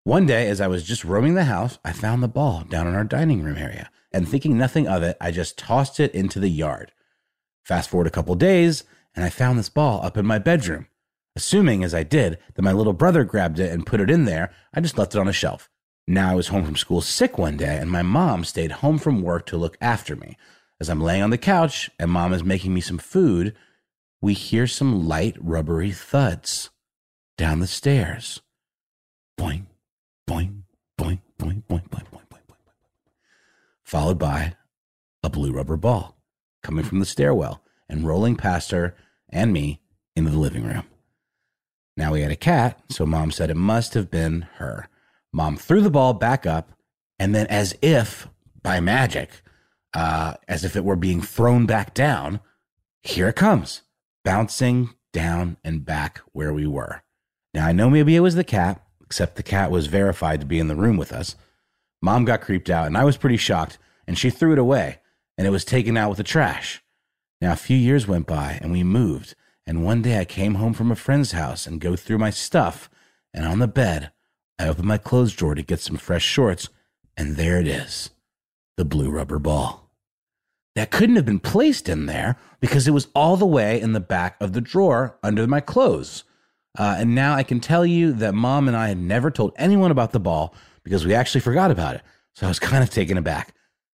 [0.03, 2.93] One day, as I was just roaming the house, I found the ball down in
[2.93, 6.47] our dining room area, and thinking nothing of it, I just tossed it into the
[6.47, 6.91] yard.
[7.63, 8.83] Fast forward a couple days,
[9.15, 10.87] and I found this ball up in my bedroom.
[11.35, 14.51] Assuming, as I did, that my little brother grabbed it and put it in there,
[14.73, 15.69] I just left it on a shelf.
[16.09, 19.21] Now I was home from school sick one day, and my mom stayed home from
[19.21, 20.37] work to look after me.
[20.81, 23.55] As I'm laying on the couch and mom is making me some food,
[24.19, 26.71] we hear some light, rubbery thuds
[27.37, 28.41] down the stairs.
[29.39, 29.67] Boing,
[30.27, 30.63] boing,
[30.99, 33.11] boing, boing, boing, boing, boing, boing, boing, boing,
[33.83, 34.55] followed by
[35.21, 36.17] a blue rubber ball
[36.63, 38.95] coming from the stairwell and rolling past her
[39.29, 39.79] and me
[40.15, 40.85] into the living room.
[41.95, 44.89] Now we had a cat, so mom said it must have been her.
[45.31, 46.71] Mom threw the ball back up,
[47.17, 48.27] and then, as if
[48.63, 49.41] by magic,
[49.93, 52.39] uh, as if it were being thrown back down,
[53.03, 53.81] here it comes,
[54.23, 57.03] bouncing down and back where we were.
[57.53, 60.59] Now, I know maybe it was the cat, except the cat was verified to be
[60.59, 61.35] in the room with us.
[62.01, 63.77] Mom got creeped out, and I was pretty shocked,
[64.07, 64.99] and she threw it away,
[65.37, 66.81] and it was taken out with the trash.
[67.41, 70.73] Now, a few years went by, and we moved, and one day I came home
[70.73, 72.89] from a friend's house and go through my stuff,
[73.33, 74.11] and on the bed,
[74.59, 76.67] I open my clothes drawer to get some fresh shorts,
[77.15, 78.09] and there it is
[78.75, 79.89] the blue rubber ball.
[80.75, 83.99] That couldn't have been placed in there because it was all the way in the
[83.99, 86.23] back of the drawer under my clothes.
[86.77, 89.91] Uh, and now I can tell you that mom and I had never told anyone
[89.91, 90.53] about the ball
[90.83, 92.01] because we actually forgot about it.
[92.35, 93.53] So I was kind of taken aback.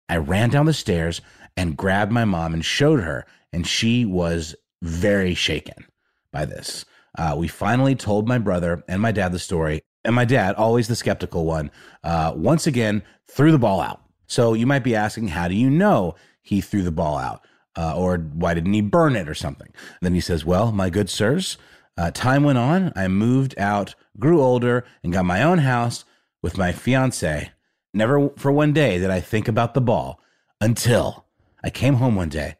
[0.08, 1.20] I ran down the stairs
[1.56, 5.86] and grabbed my mom and showed her, and she was very shaken
[6.32, 6.84] by this.
[7.16, 10.88] Uh, we finally told my brother and my dad the story, And my dad, always
[10.88, 11.70] the skeptical one,
[12.02, 14.02] uh, once again threw the ball out.
[14.26, 17.42] So you might be asking, how do you know he threw the ball out?
[17.76, 19.66] Uh, or why didn't he burn it or something?
[19.66, 21.58] And then he says, well, my good sirs,
[21.96, 22.92] uh, time went on.
[22.94, 26.04] I moved out, grew older, and got my own house
[26.42, 27.50] with my fiance.
[27.92, 30.20] Never for one day did I think about the ball
[30.60, 31.26] until
[31.62, 32.56] I came home one day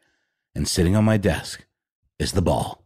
[0.55, 1.65] and sitting on my desk
[2.17, 2.83] is the ball.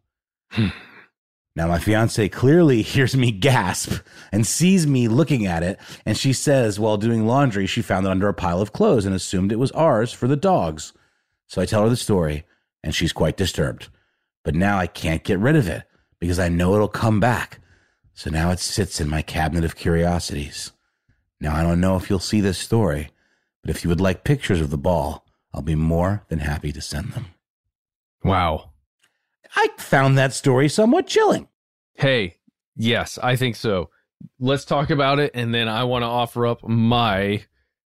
[1.59, 4.01] Now, my fiance clearly hears me gasp
[4.31, 5.77] and sees me looking at it.
[6.05, 9.13] And she says, while doing laundry, she found it under a pile of clothes and
[9.13, 10.93] assumed it was ours for the dogs.
[11.47, 12.45] So I tell her the story,
[12.81, 13.89] and she's quite disturbed.
[14.45, 15.83] But now I can't get rid of it
[16.17, 17.59] because I know it'll come back.
[18.13, 20.71] So now it sits in my cabinet of curiosities.
[21.41, 23.09] Now, I don't know if you'll see this story,
[23.63, 26.79] but if you would like pictures of the ball, I'll be more than happy to
[26.79, 27.25] send them.
[28.23, 28.68] Wow.
[29.59, 31.49] I found that story somewhat chilling.
[31.95, 32.37] Hey,
[32.77, 33.89] yes, I think so.
[34.39, 37.43] Let's talk about it, and then I want to offer up my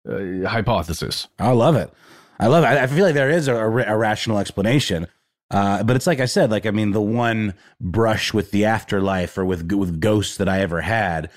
[0.09, 1.27] uh, hypothesis.
[1.37, 1.93] I love it.
[2.39, 2.67] I love it.
[2.67, 5.05] I feel like there is a, a a rational explanation.
[5.51, 9.37] Uh, but it's like I said, like, I mean, the one brush with the afterlife
[9.37, 11.29] or with, with ghosts that I ever had,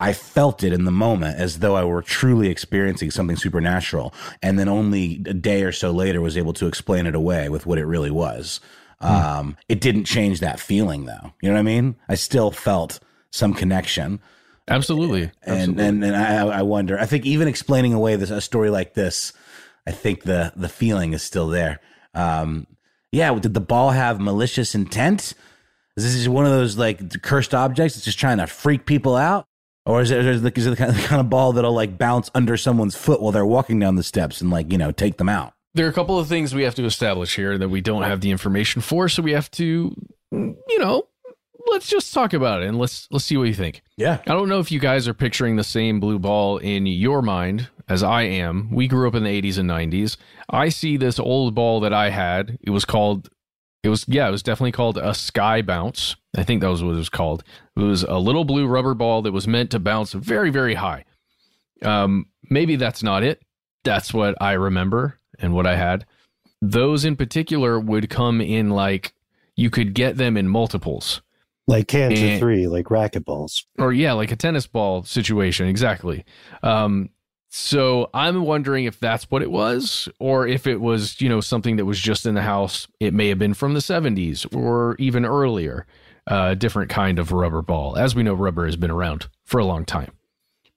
[0.00, 4.12] I felt it in the moment as though I were truly experiencing something supernatural.
[4.42, 7.66] And then only a day or so later was able to explain it away with
[7.66, 8.60] what it really was.
[9.00, 11.32] Um, it didn't change that feeling though.
[11.40, 11.96] You know what I mean?
[12.08, 14.20] I still felt some connection.
[14.66, 15.30] Absolutely.
[15.42, 18.94] And, and, and I, I wonder, I think even explaining away this, a story like
[18.94, 19.32] this,
[19.86, 21.80] I think the, the feeling is still there.
[22.12, 22.66] Um,
[23.12, 23.32] yeah.
[23.38, 25.32] Did the ball have malicious intent?
[25.96, 29.16] Is this just one of those like cursed objects that's just trying to freak people
[29.16, 29.46] out?
[29.86, 31.72] Or is it, is it, is it the, kind of, the kind of ball that'll
[31.72, 34.90] like bounce under someone's foot while they're walking down the steps and like, you know,
[34.90, 35.54] take them out?
[35.78, 38.20] There are a couple of things we have to establish here that we don't have
[38.20, 39.94] the information for, so we have to,
[40.32, 41.06] you know,
[41.70, 43.82] let's just talk about it and let's let's see what you think.
[43.96, 44.18] Yeah.
[44.26, 47.68] I don't know if you guys are picturing the same blue ball in your mind
[47.88, 48.74] as I am.
[48.74, 50.16] We grew up in the 80s and 90s.
[50.50, 52.58] I see this old ball that I had.
[52.60, 53.28] It was called
[53.84, 56.16] it was yeah, it was definitely called a sky bounce.
[56.36, 57.44] I think that was what it was called.
[57.76, 61.04] It was a little blue rubber ball that was meant to bounce very very high.
[61.84, 63.40] Um maybe that's not it.
[63.84, 66.04] That's what I remember and what I had.
[66.60, 69.12] Those in particular would come in like
[69.56, 71.20] you could get them in multiples.
[71.66, 72.34] Like cans Eh.
[72.34, 73.64] of three, like racquetballs.
[73.78, 76.24] or yeah, like a tennis ball situation, exactly.
[76.62, 77.10] Um,
[77.50, 81.76] so I'm wondering if that's what it was, or if it was, you know, something
[81.76, 82.86] that was just in the house.
[83.00, 85.86] It may have been from the 70s or even earlier,
[86.26, 87.96] a different kind of rubber ball.
[87.96, 90.12] As we know, rubber has been around for a long time.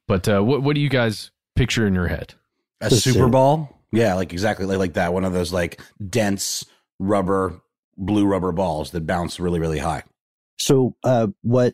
[0.08, 2.34] But uh, what what do you guys picture in your head?
[2.82, 3.32] A super same.
[3.32, 3.81] ball?
[3.92, 5.14] Yeah, like exactly like, like that.
[5.14, 6.66] One of those like dense
[7.00, 7.62] rubber,
[7.98, 10.04] blue rubber balls that bounce really, really high.
[10.60, 11.74] So, uh, what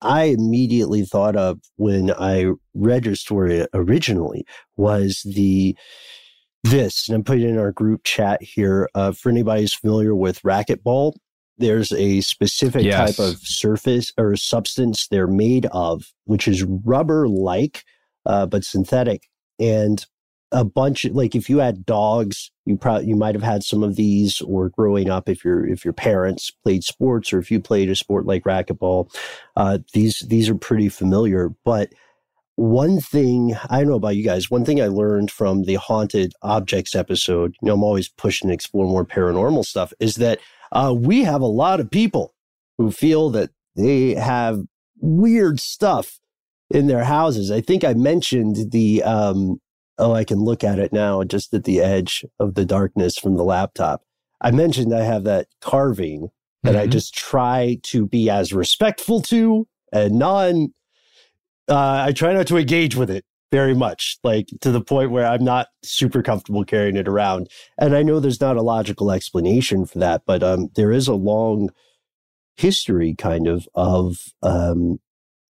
[0.00, 5.76] I immediately thought of when I read your story originally was the
[6.64, 8.88] this, and I'm putting it in our group chat here.
[8.94, 11.14] Uh, for anybody who's familiar with racquetball,
[11.58, 13.16] there's a specific Yes.
[13.16, 17.84] type of surface or substance they're made of, which is rubber-like,
[18.26, 19.22] uh, but synthetic,
[19.58, 20.04] and
[20.52, 23.82] a bunch of, like if you had dogs you probably you might have had some
[23.82, 27.60] of these or growing up if your if your parents played sports or if you
[27.60, 29.12] played a sport like racquetball
[29.56, 31.50] uh, these these are pretty familiar.
[31.64, 31.92] But
[32.58, 36.32] one thing i don't know about you guys one thing i learned from the haunted
[36.40, 40.40] objects episode you know i'm always pushing to explore more paranormal stuff is that
[40.72, 42.34] uh, we have a lot of people
[42.78, 44.60] who feel that they have
[45.00, 46.18] weird stuff
[46.70, 47.50] in their houses.
[47.50, 49.60] I think i mentioned the um,
[49.98, 53.36] oh, I can look at it now just at the edge of the darkness from
[53.36, 54.02] the laptop.
[54.40, 56.28] I mentioned I have that carving
[56.62, 56.90] that I Mhm.
[56.92, 60.74] just try to be as respectful to and non,
[61.68, 65.26] uh, I try not to engage with it very much, like to the point where
[65.26, 67.48] I'm not super comfortable carrying it around.
[67.78, 71.14] And I know there's not a logical explanation for that, but um, there is a
[71.14, 71.70] long
[72.56, 74.98] history kind of of, um,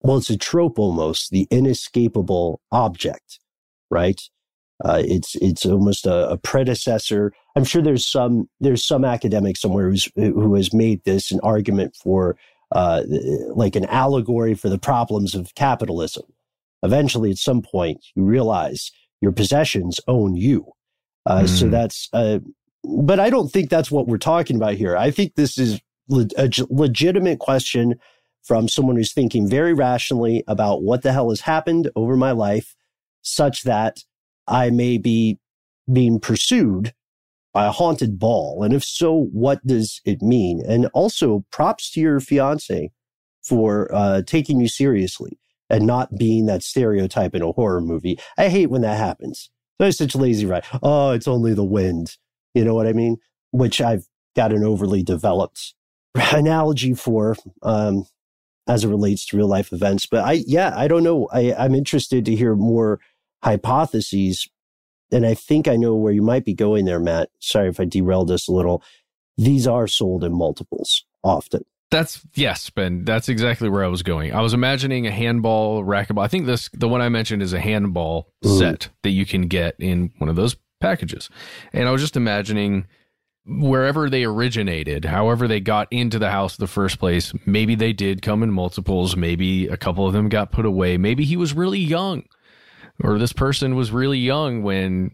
[0.02, 3.40] well, it's a trope almost, the inescapable object,
[3.90, 4.22] right?
[4.84, 7.32] Uh, it's it's almost a, a predecessor.
[7.56, 11.96] I'm sure there's some there's some academic somewhere who's who has made this an argument
[11.96, 12.38] for
[12.72, 13.04] uh,
[13.56, 16.26] like an allegory for the problems of capitalism.
[16.84, 20.74] Eventually, at some point, you realize your possessions own you.
[21.26, 21.72] Uh, So Hmm.
[21.72, 22.40] that's, uh,
[22.84, 24.98] but I don't think that's what we're talking about here.
[24.98, 27.96] I think this is le- a legitimate question
[28.44, 32.76] from someone who's thinking very rationally about what the hell has happened over my life,
[33.22, 34.04] such that
[34.48, 35.40] I may be
[35.92, 36.94] being pursued
[37.54, 38.64] by a haunted ball?
[38.64, 40.62] And if so, what does it mean?
[40.68, 42.92] And also, props to your fiance
[43.44, 45.38] for uh, taking you seriously.
[45.70, 48.20] and not being that stereotype in a horror movie.
[48.38, 49.50] I hate when that happens.
[49.80, 50.64] There's such lazy right.
[50.84, 52.18] Oh, it's only the wind.
[52.54, 53.18] You know what I mean?
[53.52, 55.74] Which I've got an overly developed
[56.16, 58.06] analogy for um,
[58.68, 60.06] as it relates to real life events.
[60.06, 61.28] But I, yeah, I don't know.
[61.34, 63.00] I, I'm interested to hear more
[63.44, 64.48] hypotheses.
[65.12, 67.30] And I think I know where you might be going there, Matt.
[67.40, 68.84] Sorry if I derailed us a little.
[69.38, 71.64] These are sold in multiples often.
[71.92, 73.06] That's yes, Ben.
[73.06, 74.34] That's exactly where I was going.
[74.34, 76.24] I was imagining a handball racquetball.
[76.24, 78.58] I think this the one I mentioned is a handball mm.
[78.58, 81.30] set that you can get in one of those packages.
[81.74, 82.88] And I was just imagining
[83.46, 87.94] wherever they originated, however they got into the house in the first place, maybe they
[87.94, 91.54] did come in multiples, maybe a couple of them got put away, maybe he was
[91.54, 92.24] really young
[93.04, 95.12] or this person was really young when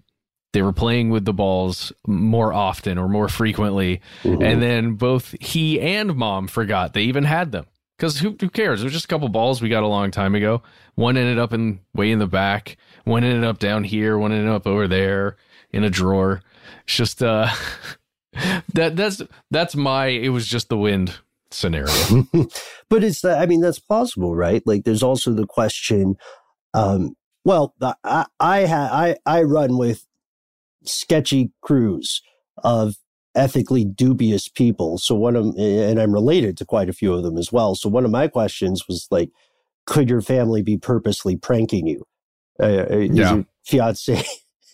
[0.53, 4.01] they were playing with the balls more often or more frequently.
[4.23, 4.41] Mm-hmm.
[4.41, 7.65] and then both he and mom forgot they even had them.
[7.97, 8.82] Because who, who cares?
[8.82, 10.63] It was just a couple balls we got a long time ago.
[10.95, 12.77] One ended up in way in the back.
[13.03, 14.17] One ended up down here.
[14.17, 15.38] One ended up over there
[15.71, 16.41] in a drawer.
[16.84, 17.47] It's just uh
[18.73, 19.21] that that's
[19.51, 21.19] that's my it was just the wind
[21.51, 21.93] scenario.
[22.89, 24.61] But it's i mean that's plausible right?
[24.65, 26.17] Like there's also the question
[26.73, 27.15] um
[27.45, 27.73] well
[28.03, 30.05] i i ha, i i run with
[30.83, 32.21] sketchy crews
[32.63, 32.95] of
[33.35, 34.97] ethically dubious people.
[34.97, 37.75] So one of and i'm related to quite a few of them as well.
[37.75, 39.29] So one of my questions was like
[39.85, 42.05] could your family be purposely pranking you?
[42.61, 43.33] Uh, uh is yeah.
[43.35, 44.23] your fiance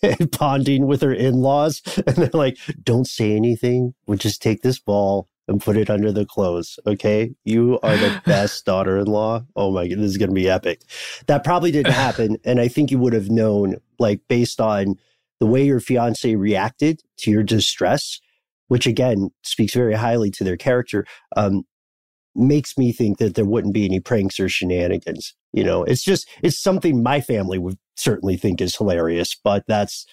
[0.38, 1.82] bonding with her in-laws?
[2.06, 3.94] And they're like don't say anything.
[4.06, 7.34] We'll just take this ball and put it under the clothes okay?
[7.44, 9.44] You are the best daughter-in-law.
[9.56, 10.82] Oh my god this is going to be epic.
[11.26, 14.96] That probably didn't happen and i think you would have known like based on
[15.40, 18.20] the way your fiance reacted to your distress
[18.68, 21.64] which again speaks very highly to their character um,
[22.38, 25.34] makes me think that there wouldn't be any pranks or shenanigans.
[25.52, 30.06] You know, it's just, it's something my family would certainly think is hilarious, but that's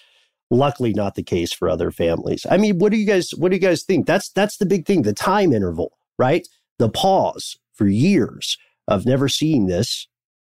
[0.50, 2.46] luckily not the case for other families.
[2.50, 4.06] I mean, what do you guys, what do you guys think?
[4.06, 6.46] That's, that's the big thing, the time interval, right?
[6.78, 10.08] The pause for years of never seeing this.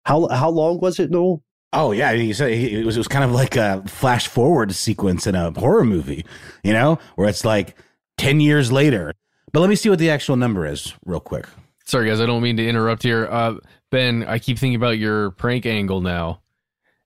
[0.05, 1.43] How, how long was it, Noel?
[1.71, 5.27] Oh yeah, he said it was it was kind of like a flash forward sequence
[5.27, 6.25] in a horror movie,
[6.63, 7.77] you know, where it's like
[8.17, 9.13] ten years later.
[9.53, 11.45] But let me see what the actual number is, real quick.
[11.85, 13.27] Sorry, guys, I don't mean to interrupt here.
[13.29, 13.57] Uh,
[13.91, 16.41] ben, I keep thinking about your prank angle now,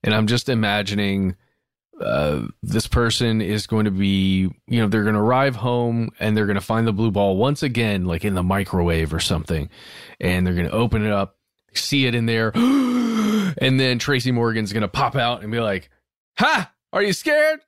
[0.02, 1.36] and I'm just imagining
[2.02, 6.36] uh, this person is going to be, you know, they're going to arrive home and
[6.36, 9.70] they're going to find the blue ball once again, like in the microwave or something,
[10.20, 11.38] and they're going to open it up,
[11.74, 15.90] see it in there, and then Tracy Morgan's going to pop out and be like,
[16.40, 16.72] "Ha!
[16.92, 17.60] Are you scared?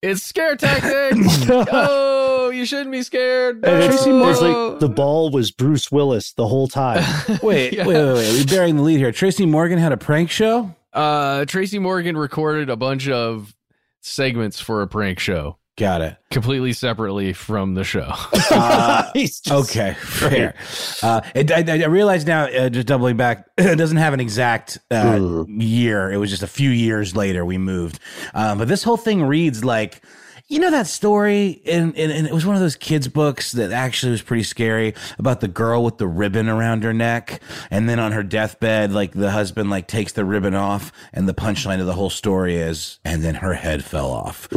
[0.00, 1.44] It's scare tactics.
[1.50, 3.62] oh, you shouldn't be scared.
[3.62, 3.86] No.
[3.88, 7.04] Tracy like the ball was Bruce Willis the whole time.
[7.42, 7.84] wait, yeah.
[7.84, 8.32] wait, wait, wait.
[8.32, 9.10] We're burying the lead here.
[9.10, 10.76] Tracy Morgan had a prank show.
[10.92, 13.56] Uh, Tracy Morgan recorded a bunch of
[14.00, 15.58] segments for a prank show.
[15.78, 16.16] Got it.
[16.32, 18.12] Completely separately from the show.
[18.50, 19.12] Uh,
[19.50, 20.54] okay, fair.
[21.02, 24.78] Uh, it, I, I, realize now, uh, just doubling back, it doesn't have an exact
[24.90, 26.10] uh, year.
[26.10, 28.00] It was just a few years later we moved.
[28.32, 30.02] Um, but this whole thing reads like
[30.48, 33.70] you know that story, and, and, and, it was one of those kids' books that
[33.70, 37.98] actually was pretty scary about the girl with the ribbon around her neck, and then
[37.98, 41.86] on her deathbed, like the husband like takes the ribbon off, and the punchline of
[41.86, 44.48] the whole story is, and then her head fell off.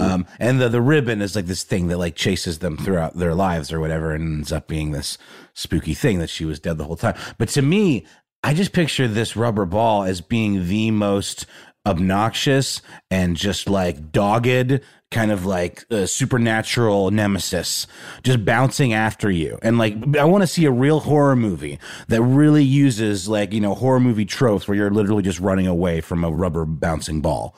[0.00, 3.34] Um, and the the ribbon is like this thing that like chases them throughout their
[3.34, 5.16] lives or whatever, and ends up being this
[5.54, 7.16] spooky thing that she was dead the whole time.
[7.38, 8.06] But to me,
[8.44, 11.46] I just picture this rubber ball as being the most
[11.86, 14.80] obnoxious and just like dogged
[15.10, 17.86] kind of like a supernatural nemesis
[18.22, 19.58] just bouncing after you.
[19.62, 21.78] And like, I want to see a real horror movie
[22.08, 26.00] that really uses like, you know, horror movie tropes where you're literally just running away
[26.00, 27.56] from a rubber bouncing ball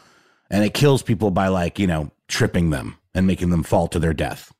[0.51, 3.99] and it kills people by like, you know, tripping them and making them fall to
[3.99, 4.53] their death.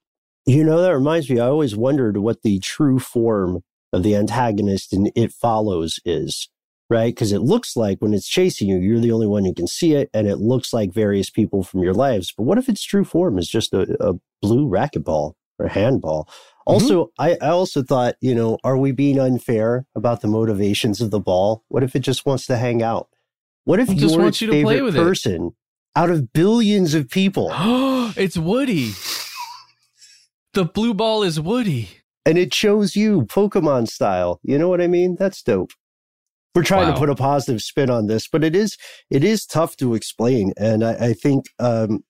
[0.47, 3.63] You know, that reminds me, I always wondered what the true form
[3.93, 6.49] of the antagonist in It Follows is
[6.91, 7.15] right?
[7.15, 9.95] Because it looks like when it's chasing you, you're the only one who can see
[9.95, 12.35] it, and it looks like various people from your lives.
[12.37, 16.25] But what if its true form is just a, a blue racquetball or handball?
[16.25, 16.73] Mm-hmm.
[16.73, 17.23] Also, mm-hmm.
[17.23, 21.21] I, I also thought, you know, are we being unfair about the motivations of the
[21.21, 21.65] ball?
[21.69, 23.09] What if it just wants to hang out?
[23.65, 25.53] What if it just wants you to play with person it.
[25.95, 27.51] out of billions of people?
[28.17, 28.93] it's Woody.
[30.53, 31.91] The blue ball is Woody.
[32.27, 34.41] And it chose you Pokemon style.
[34.43, 35.15] You know what I mean?
[35.17, 35.71] That's dope
[36.55, 36.95] we're trying wow.
[36.95, 38.77] to put a positive spin on this, but it is
[39.11, 42.01] it is tough to explain, and I, I think um,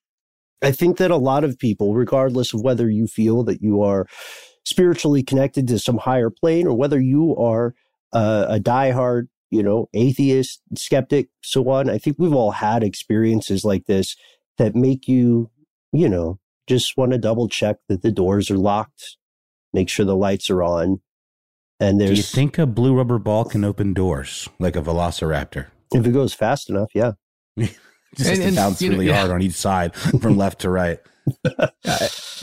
[0.63, 4.07] I think that a lot of people, regardless of whether you feel that you are
[4.65, 7.75] spiritually connected to some higher plane or whether you are
[8.13, 11.91] uh, a diehard you know, atheist, skeptic, so on.
[11.91, 14.17] I think we've all had experiences like this
[14.59, 15.51] that make you,
[15.93, 16.39] you know,
[16.69, 19.17] just want to double check that the doors are locked,
[19.73, 21.01] make sure the lights are on.
[21.81, 25.67] And Do you think a blue rubber ball can open doors like a velociraptor?
[25.93, 27.13] if it goes fast enough, yeah.
[27.57, 29.19] Just And- and, bounce you know, really yeah.
[29.19, 30.99] hard on each side from left to right.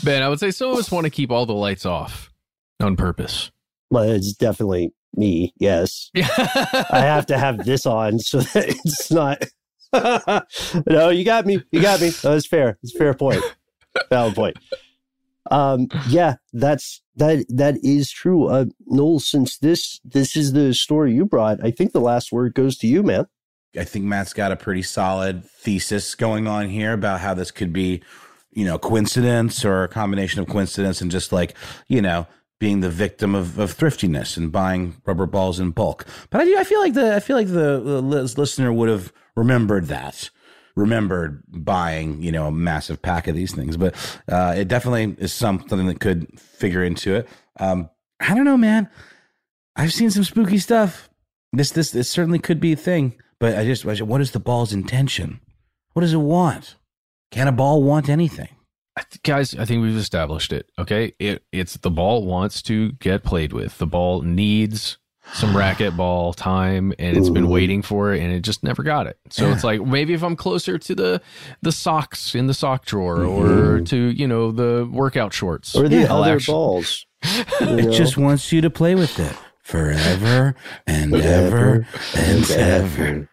[0.04, 2.30] Ben, I would say some of us want to keep all the lights off
[2.80, 3.50] on purpose.
[3.90, 5.52] Well, it's definitely me.
[5.58, 6.10] Yes.
[6.14, 9.44] I have to have this on so that it's not.
[10.86, 11.62] no, you got me.
[11.70, 12.10] You got me.
[12.10, 12.78] That's fair.
[12.82, 13.42] It's a fair point.
[14.10, 14.56] Valid point.
[15.50, 17.44] Um, yeah, that's that.
[17.48, 18.48] That is true.
[18.48, 22.54] Uh, Noel, since this this is the story you brought, I think the last word
[22.54, 23.26] goes to you, man.
[23.78, 27.72] I think Matt's got a pretty solid thesis going on here about how this could
[27.72, 28.02] be,
[28.50, 31.54] you know, coincidence or a combination of coincidence and just like,
[31.86, 32.26] you know,
[32.58, 36.06] being the victim of, of thriftiness and buying rubber balls in bulk.
[36.30, 39.12] But I do, I feel like the, I feel like the, the listener would have
[39.36, 40.30] remembered that,
[40.78, 43.76] remembered buying, you know, a massive pack of these things.
[43.76, 43.94] But
[44.28, 47.28] uh, it definitely is something that could figure into it.
[47.58, 48.88] Um, I don't know, man.
[49.76, 51.08] I've seen some spooky stuff.
[51.52, 53.14] This, this, this certainly could be a thing.
[53.40, 55.40] But I just, what is the ball's intention?
[55.92, 56.76] What does it want?
[57.30, 58.48] Can a ball want anything?
[59.22, 60.70] Guys, I think we've established it.
[60.76, 63.78] Okay, it it's the ball wants to get played with.
[63.78, 64.98] The ball needs
[65.34, 69.18] some racquetball time, and it's been waiting for it, and it just never got it.
[69.30, 69.54] So Yeah.
[69.54, 71.20] it's like maybe if I'm closer to the
[71.62, 75.96] the socks in the sock drawer, or to you know the workout shorts, Or the
[75.96, 77.06] Yeah, other actu- balls.
[77.60, 77.90] you It know?
[77.90, 80.54] just wants you to play with it forever
[80.86, 83.28] and ever and ever.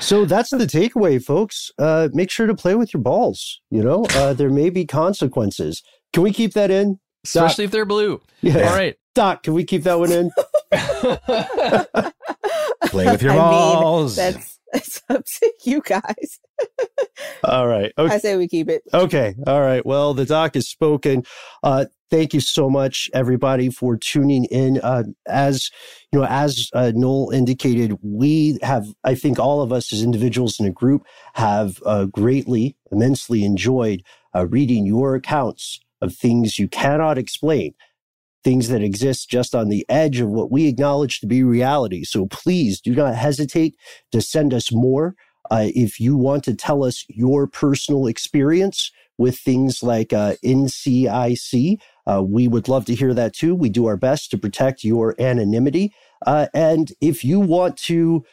[0.00, 1.70] So that's the takeaway, folks.
[1.78, 3.60] Uh, make sure to play with your balls.
[3.70, 5.82] You know, uh, there may be consequences.
[6.12, 6.98] Can we keep that in?
[7.24, 8.20] especially if they're blue.
[8.40, 8.68] Yeah.
[8.70, 8.94] All right.
[9.16, 10.30] Doc, can we keep that one in?
[12.86, 14.16] Play with your I mean, balls.
[14.16, 16.40] That's it's up to you guys.
[17.44, 17.92] All right.
[17.96, 18.14] Okay.
[18.14, 18.82] I say we keep it.
[18.92, 19.34] Okay.
[19.46, 19.84] All right.
[19.84, 21.24] Well, the doc has spoken.
[21.62, 24.80] Uh, thank you so much, everybody, for tuning in.
[24.82, 25.70] Uh, as
[26.12, 30.58] you know, as uh, Noel indicated, we have, I think, all of us as individuals
[30.58, 34.02] in a group have uh, greatly, immensely enjoyed
[34.34, 37.74] uh, reading your accounts of things you cannot explain.
[38.46, 42.04] Things that exist just on the edge of what we acknowledge to be reality.
[42.04, 43.74] So please do not hesitate
[44.12, 45.16] to send us more.
[45.50, 51.80] Uh, if you want to tell us your personal experience with things like uh, NCIC,
[52.06, 53.52] uh, we would love to hear that too.
[53.52, 55.92] We do our best to protect your anonymity.
[56.24, 58.24] Uh, and if you want to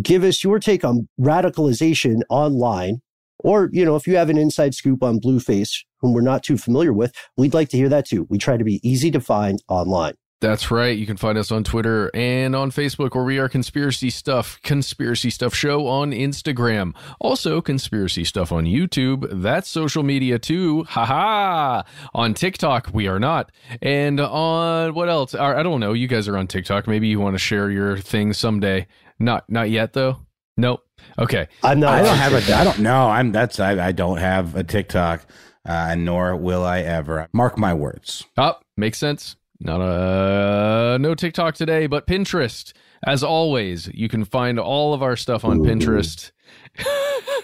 [0.00, 3.02] give us your take on radicalization online,
[3.44, 6.56] or you know, if you have an inside scoop on Blueface, whom we're not too
[6.56, 8.26] familiar with, we'd like to hear that too.
[8.30, 10.14] We try to be easy to find online.
[10.40, 10.96] That's right.
[10.96, 15.28] You can find us on Twitter and on Facebook, where we are Conspiracy Stuff, Conspiracy
[15.28, 16.94] Stuff Show on Instagram.
[17.20, 19.28] Also, Conspiracy Stuff on YouTube.
[19.30, 20.84] That's social media too.
[20.84, 21.84] Ha ha.
[22.14, 23.52] On TikTok, we are not.
[23.82, 25.34] And on what else?
[25.34, 25.92] I don't know.
[25.92, 26.88] You guys are on TikTok.
[26.88, 28.86] Maybe you want to share your thing someday.
[29.18, 30.20] Not not yet though.
[30.60, 30.84] Nope.
[31.18, 31.48] Okay.
[31.62, 31.94] I'm not.
[31.94, 32.40] I don't on have a.
[32.40, 32.56] TikTok.
[32.60, 33.08] I don't know.
[33.08, 33.32] I'm.
[33.32, 33.58] That's.
[33.58, 33.88] I.
[33.88, 35.24] I don't have a TikTok,
[35.64, 37.28] uh, nor will I ever.
[37.32, 38.26] Mark my words.
[38.36, 39.36] Oh, makes sense.
[39.58, 42.72] Not a no TikTok today, but Pinterest.
[43.06, 45.64] As always, you can find all of our stuff on Ooh.
[45.64, 46.30] Pinterest.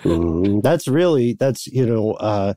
[0.02, 2.52] Mm, that's really that's you know uh,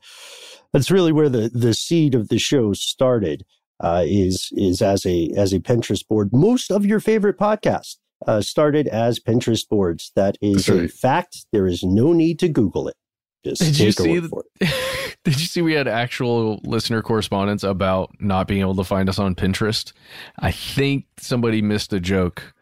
[0.72, 3.44] that's really where the the seed of the show started.
[3.82, 6.28] Uh, is is as a as a Pinterest board.
[6.32, 7.96] Most of your favorite podcasts
[8.26, 10.12] uh, started as Pinterest boards.
[10.16, 11.46] That is That's a fact.
[11.52, 12.96] There is no need to Google it.
[13.44, 14.42] Just Did you see the-
[15.24, 19.18] Did you see we had actual listener correspondence about not being able to find us
[19.18, 19.92] on Pinterest?
[20.38, 22.54] I think somebody missed a joke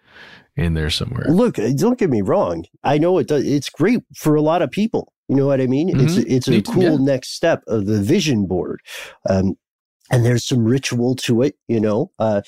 [0.56, 1.26] in there somewhere.
[1.28, 2.64] Look, uh, don't get me wrong.
[2.82, 3.46] I know it does.
[3.46, 5.12] It's great for a lot of people.
[5.28, 5.88] You know what I mean?
[6.00, 6.24] It's Mhm.
[6.28, 6.96] it's a Me cool yeah.
[6.98, 8.80] next step of the vision board,
[9.28, 9.56] um,
[10.10, 11.54] and there's some ritual to it.
[11.68, 12.40] You know, uh,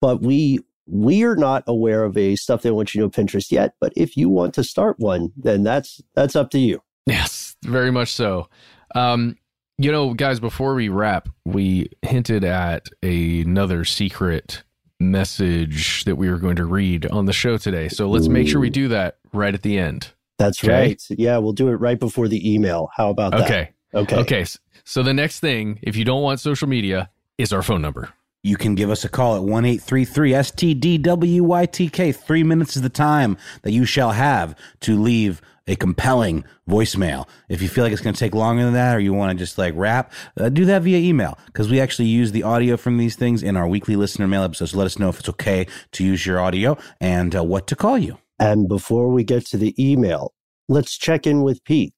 [0.00, 3.50] but we we are not aware of a stuff they want you to know Pinterest
[3.50, 3.74] yet.
[3.80, 6.80] But if you want to start one, then that's that's up to you.
[7.06, 8.48] Yes, very much so.
[8.94, 9.36] Um,
[9.78, 14.62] you know, guys, before we wrap, we hinted at another secret
[14.98, 17.88] message that we were going to read on the show today.
[17.88, 20.12] So let's make sure we do that right at the end.
[20.38, 20.72] That's Okay.
[20.72, 21.02] right.
[21.10, 22.90] Yeah, we'll do it right before the email.
[22.96, 23.42] How about that?
[23.44, 23.70] Okay.
[23.94, 24.16] Okay.
[24.16, 24.46] Okay.
[24.84, 28.10] So the next thing, if you don't want social media, is our phone number.
[28.46, 32.14] You can give us a call at one eight three three STDWYTK.
[32.14, 37.28] Three minutes is the time that you shall have to leave a compelling voicemail.
[37.48, 39.36] If you feel like it's going to take longer than that or you want to
[39.36, 42.98] just like rap, uh, do that via email because we actually use the audio from
[42.98, 44.76] these things in our weekly listener mail episodes.
[44.76, 47.98] Let us know if it's okay to use your audio and uh, what to call
[47.98, 48.16] you.
[48.38, 50.34] And before we get to the email,
[50.68, 51.94] let's check in with Pete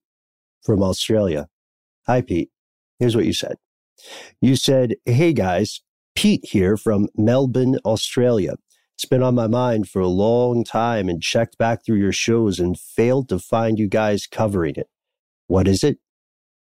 [0.62, 1.48] from Australia.
[2.06, 2.48] Hi, Pete.
[2.98, 3.56] Here's what you said.
[4.40, 5.82] You said, Hey guys,
[6.18, 8.54] Pete here from Melbourne, Australia.
[8.96, 12.58] It's been on my mind for a long time and checked back through your shows
[12.58, 14.88] and failed to find you guys covering it.
[15.46, 15.98] What is it?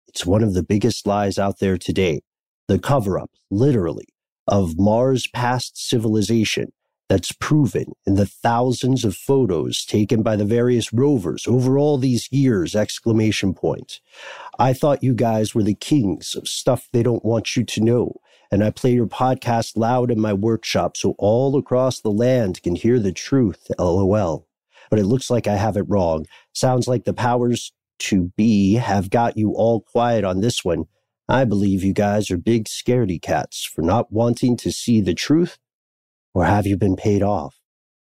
[0.10, 2.20] It's one of the biggest lies out there today.
[2.68, 4.10] The cover up, literally,
[4.46, 6.74] of Mars past civilization
[7.08, 12.28] that's proven in the thousands of photos taken by the various rovers over all these
[12.30, 14.02] years, exclamation point.
[14.60, 18.20] I thought you guys were the kings of stuff they don't want you to know
[18.56, 22.74] and I play your podcast loud in my workshop so all across the land can
[22.74, 24.48] hear the truth, lol.
[24.90, 26.26] But it looks like I have it wrong.
[26.54, 30.86] Sounds like the powers to be have got you all quiet on this one.
[31.28, 35.58] I believe you guys are big scaredy cats for not wanting to see the truth.
[36.34, 37.60] Or have you been paid off?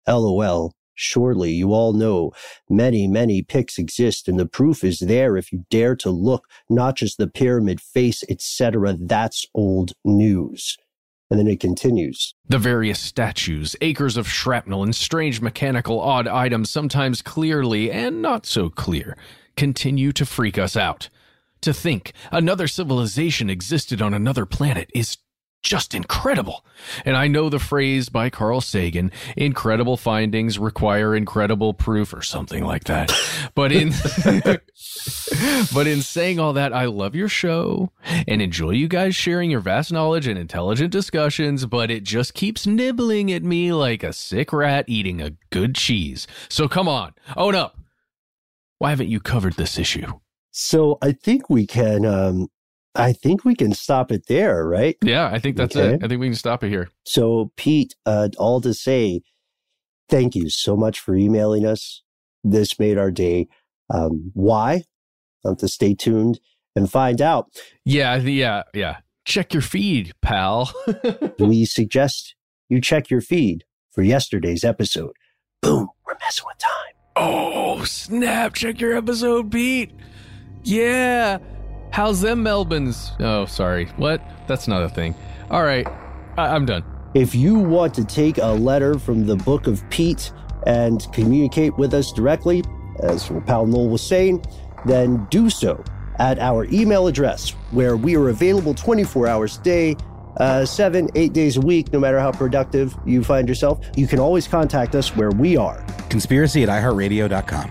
[0.09, 0.73] LOL.
[1.01, 2.31] Surely you all know
[2.69, 6.95] many, many pics exist and the proof is there if you dare to look, not
[6.95, 8.97] just the pyramid face, etc.
[9.01, 10.77] That's old news.
[11.31, 12.35] And then it continues.
[12.49, 18.45] The various statues, acres of shrapnel, and strange mechanical odd items, sometimes clearly and not
[18.45, 19.17] so clear,
[19.57, 21.09] continue to freak us out.
[21.63, 25.17] To think another civilization existed on another planet is
[25.63, 26.65] just incredible.
[27.05, 32.65] And I know the phrase by Carl Sagan, incredible findings require incredible proof or something
[32.65, 33.13] like that.
[33.55, 33.93] But in
[35.73, 39.61] But in saying all that, I love your show and enjoy you guys sharing your
[39.61, 44.53] vast knowledge and intelligent discussions, but it just keeps nibbling at me like a sick
[44.53, 46.27] rat eating a good cheese.
[46.49, 47.79] So come on, own up.
[48.79, 50.21] Why haven't you covered this issue?
[50.51, 52.49] So I think we can um
[52.95, 54.97] I think we can stop it there, right?
[55.03, 55.95] Yeah, I think that's Okay.
[55.95, 56.05] it.
[56.05, 56.89] I think we can stop it here.
[57.05, 59.23] So, Pete, uh, all to say,
[60.09, 62.03] thank you so much for emailing us.
[62.43, 63.47] This made our day.
[63.93, 64.83] Um, why?
[65.45, 66.41] I'll have to stay tuned
[66.75, 67.47] and find out.
[67.85, 68.99] Yeah, yeah, yeah.
[69.25, 70.73] Check your feed, pal.
[71.39, 72.35] We suggest
[72.69, 75.13] you check your feed for yesterday's episode.
[75.63, 76.95] Boom, we're messing with time.
[77.17, 78.55] oh, snap.
[78.55, 79.93] Check your episode, Pete.
[80.65, 81.39] Yeah.
[81.91, 83.13] How's them Melbournes?
[83.21, 83.87] Oh, sorry.
[83.97, 84.23] What?
[84.47, 85.15] That's not a thing.
[85.51, 85.87] All right.
[86.37, 86.85] I- I'm done.
[87.15, 90.33] If you want to take a letter from the book of Pete
[90.67, 92.63] and communicate with us directly,
[93.01, 94.45] as your pal Noel was saying,
[94.87, 95.83] then do so
[96.21, 99.97] at our email address, where we are available 24 hours a day,
[100.37, 103.85] uh, seven, eight days a week, no matter how productive you find yourself.
[103.97, 105.85] You can always contact us where we are.
[106.11, 107.71] Conspiracy at iHeartRadio.com.